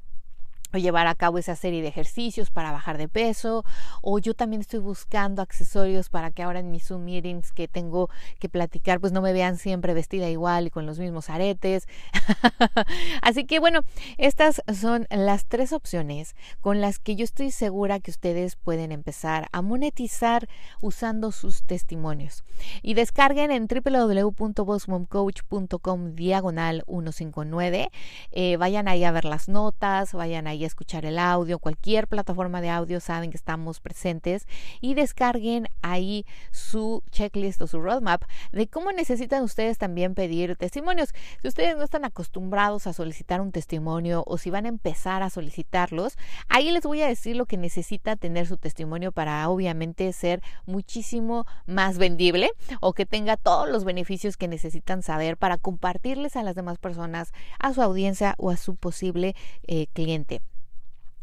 o 0.72 0.78
llevar 0.78 1.06
a 1.06 1.14
cabo 1.14 1.38
esa 1.38 1.56
serie 1.56 1.82
de 1.82 1.88
ejercicios 1.88 2.50
para 2.50 2.72
bajar 2.72 2.98
de 2.98 3.08
peso, 3.08 3.64
o 4.02 4.18
yo 4.18 4.34
también 4.34 4.60
estoy 4.60 4.80
buscando 4.80 5.42
accesorios 5.42 6.08
para 6.08 6.30
que 6.30 6.42
ahora 6.42 6.60
en 6.60 6.70
mis 6.70 6.86
Zoom 6.86 7.04
meetings 7.04 7.52
que 7.52 7.68
tengo 7.68 8.08
que 8.38 8.48
platicar, 8.48 9.00
pues 9.00 9.12
no 9.12 9.22
me 9.22 9.32
vean 9.32 9.56
siempre 9.56 9.94
vestida 9.94 10.28
igual 10.28 10.66
y 10.66 10.70
con 10.70 10.86
los 10.86 10.98
mismos 10.98 11.30
aretes. 11.30 11.86
Así 13.22 13.44
que 13.44 13.60
bueno, 13.60 13.80
estas 14.16 14.62
son 14.74 15.06
las 15.10 15.46
tres 15.46 15.72
opciones 15.72 16.34
con 16.60 16.80
las 16.80 16.98
que 16.98 17.14
yo 17.16 17.24
estoy 17.24 17.50
segura 17.50 18.00
que 18.00 18.10
ustedes 18.10 18.56
pueden 18.56 18.92
empezar 18.92 19.48
a 19.52 19.62
monetizar 19.62 20.48
usando 20.80 21.32
sus 21.32 21.62
testimonios. 21.62 22.44
Y 22.82 22.94
descarguen 22.94 23.50
en 23.50 23.66
www.bossmomcoach.com 23.66 26.14
diagonal 26.14 26.84
159. 26.86 27.90
Eh, 28.32 28.56
vayan 28.56 28.88
ahí 28.88 29.04
a 29.04 29.12
ver 29.12 29.24
las 29.24 29.48
notas, 29.48 30.12
vayan 30.12 30.46
ahí 30.46 30.57
escuchar 30.66 31.04
el 31.04 31.18
audio, 31.18 31.58
cualquier 31.58 32.08
plataforma 32.08 32.60
de 32.60 32.70
audio 32.70 33.00
saben 33.00 33.30
que 33.30 33.36
estamos 33.36 33.80
presentes 33.80 34.46
y 34.80 34.94
descarguen 34.94 35.68
ahí 35.82 36.26
su 36.50 37.02
checklist 37.10 37.60
o 37.62 37.66
su 37.66 37.80
roadmap 37.80 38.22
de 38.52 38.66
cómo 38.66 38.92
necesitan 38.92 39.42
ustedes 39.42 39.78
también 39.78 40.14
pedir 40.14 40.56
testimonios. 40.56 41.14
Si 41.42 41.48
ustedes 41.48 41.76
no 41.76 41.84
están 41.84 42.04
acostumbrados 42.04 42.86
a 42.86 42.92
solicitar 42.92 43.40
un 43.40 43.52
testimonio 43.52 44.24
o 44.26 44.38
si 44.38 44.50
van 44.50 44.66
a 44.66 44.68
empezar 44.68 45.22
a 45.22 45.30
solicitarlos, 45.30 46.16
ahí 46.48 46.70
les 46.70 46.84
voy 46.84 47.02
a 47.02 47.08
decir 47.08 47.36
lo 47.36 47.46
que 47.46 47.56
necesita 47.56 48.16
tener 48.16 48.46
su 48.46 48.56
testimonio 48.56 49.12
para 49.12 49.48
obviamente 49.48 50.12
ser 50.12 50.42
muchísimo 50.66 51.46
más 51.66 51.98
vendible 51.98 52.50
o 52.80 52.92
que 52.92 53.06
tenga 53.06 53.36
todos 53.36 53.68
los 53.68 53.84
beneficios 53.84 54.36
que 54.36 54.48
necesitan 54.48 55.02
saber 55.02 55.36
para 55.36 55.58
compartirles 55.58 56.36
a 56.36 56.42
las 56.42 56.54
demás 56.54 56.78
personas, 56.78 57.32
a 57.58 57.72
su 57.72 57.82
audiencia 57.82 58.34
o 58.38 58.50
a 58.50 58.56
su 58.56 58.76
posible 58.76 59.34
eh, 59.66 59.86
cliente. 59.92 60.40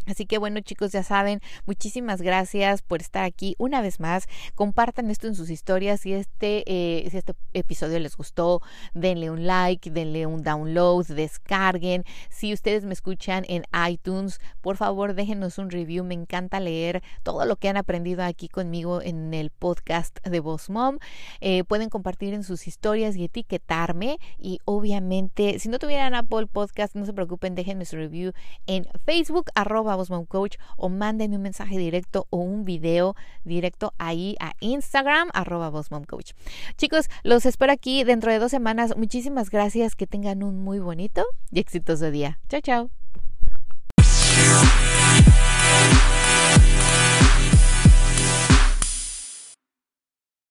Así 0.08 0.26
que 0.26 0.38
bueno 0.38 0.60
chicos, 0.62 0.92
ya 0.92 1.04
saben, 1.04 1.42
muchísimas 1.66 2.22
gracias 2.22 2.82
por 2.82 3.02
estar 3.02 3.24
aquí 3.24 3.56
una 3.58 3.82
vez 3.82 4.00
más. 4.00 4.28
Compartan 4.56 5.10
esto 5.10 5.28
en 5.28 5.36
sus 5.36 5.50
historias. 5.50 6.02
Si 6.02 6.14
este, 6.14 6.64
eh, 6.68 7.10
si 7.10 7.18
este 7.18 7.34
episodio 7.54 8.00
les 8.00 8.16
gustó, 8.16 8.62
denle 8.94 9.30
un 9.30 9.46
like, 9.46 9.90
denle 9.90 10.26
un 10.26 10.44
download, 10.44 11.08
descarguen. 11.08 12.04
Si 12.30 12.54
ustedes 12.54 12.86
me 12.86 12.94
escuchan 12.94 13.44
en 13.48 13.64
iTunes, 13.90 14.40
por 14.62 14.78
favor 14.78 15.14
déjenos 15.14 15.58
un 15.58 15.70
review. 15.70 16.04
Me 16.04 16.14
encanta 16.14 16.60
leer 16.60 17.04
todo 17.24 17.46
lo 17.46 17.56
que 17.56 17.70
han 17.70 17.78
aprendido 17.78 18.24
aquí 18.24 18.48
conmigo 18.48 19.02
en 19.02 19.34
el 19.34 19.50
podcast 19.50 20.20
de 20.26 20.40
Boss 20.40 20.70
Mom. 20.70 21.00
Eh, 21.42 21.64
pueden 21.64 21.90
compartir 21.90 22.34
en 22.34 22.44
sus 22.44 22.68
historias 22.68 23.16
y 23.16 23.26
etiquetarme. 23.26 24.20
Y 24.38 24.60
obviamente, 24.66 25.60
si 25.60 25.70
no 25.70 25.80
tuvieran 25.80 26.14
Apple 26.14 26.48
Podcast, 26.48 26.96
no 26.96 27.06
se 27.06 27.14
preocupen, 27.14 27.56
déjenme 27.56 27.86
su 27.86 27.96
review 27.96 28.34
en 28.68 28.88
Facebook, 29.06 29.50
arroba 29.56 29.95
arroba 30.04 30.26
Coach 30.26 30.58
o 30.78 30.90
mándenme 30.90 31.36
un 31.38 31.42
mensaje 31.42 31.78
directo 31.78 32.28
o 32.30 32.38
un 32.38 32.66
video 32.66 33.16
directo 33.44 33.94
ahí 33.98 34.36
a 34.40 34.54
Instagram 34.60 35.30
arroba 35.34 35.72
Coach. 36.08 36.32
Chicos, 36.78 37.10
los 37.24 37.46
espero 37.46 37.72
aquí 37.72 38.04
dentro 38.04 38.32
de 38.32 38.40
dos 38.40 38.52
semanas. 38.52 38.96
Muchísimas 38.98 39.50
gracias. 39.50 39.96
Que 39.96 40.08
tengan 40.08 40.44
un 40.44 40.64
muy 40.64 40.80
bonito 40.80 41.26
y 41.52 41.60
exitoso 41.60 42.12
día. 42.12 42.40
Chao, 42.50 42.62
chao. 42.62 42.90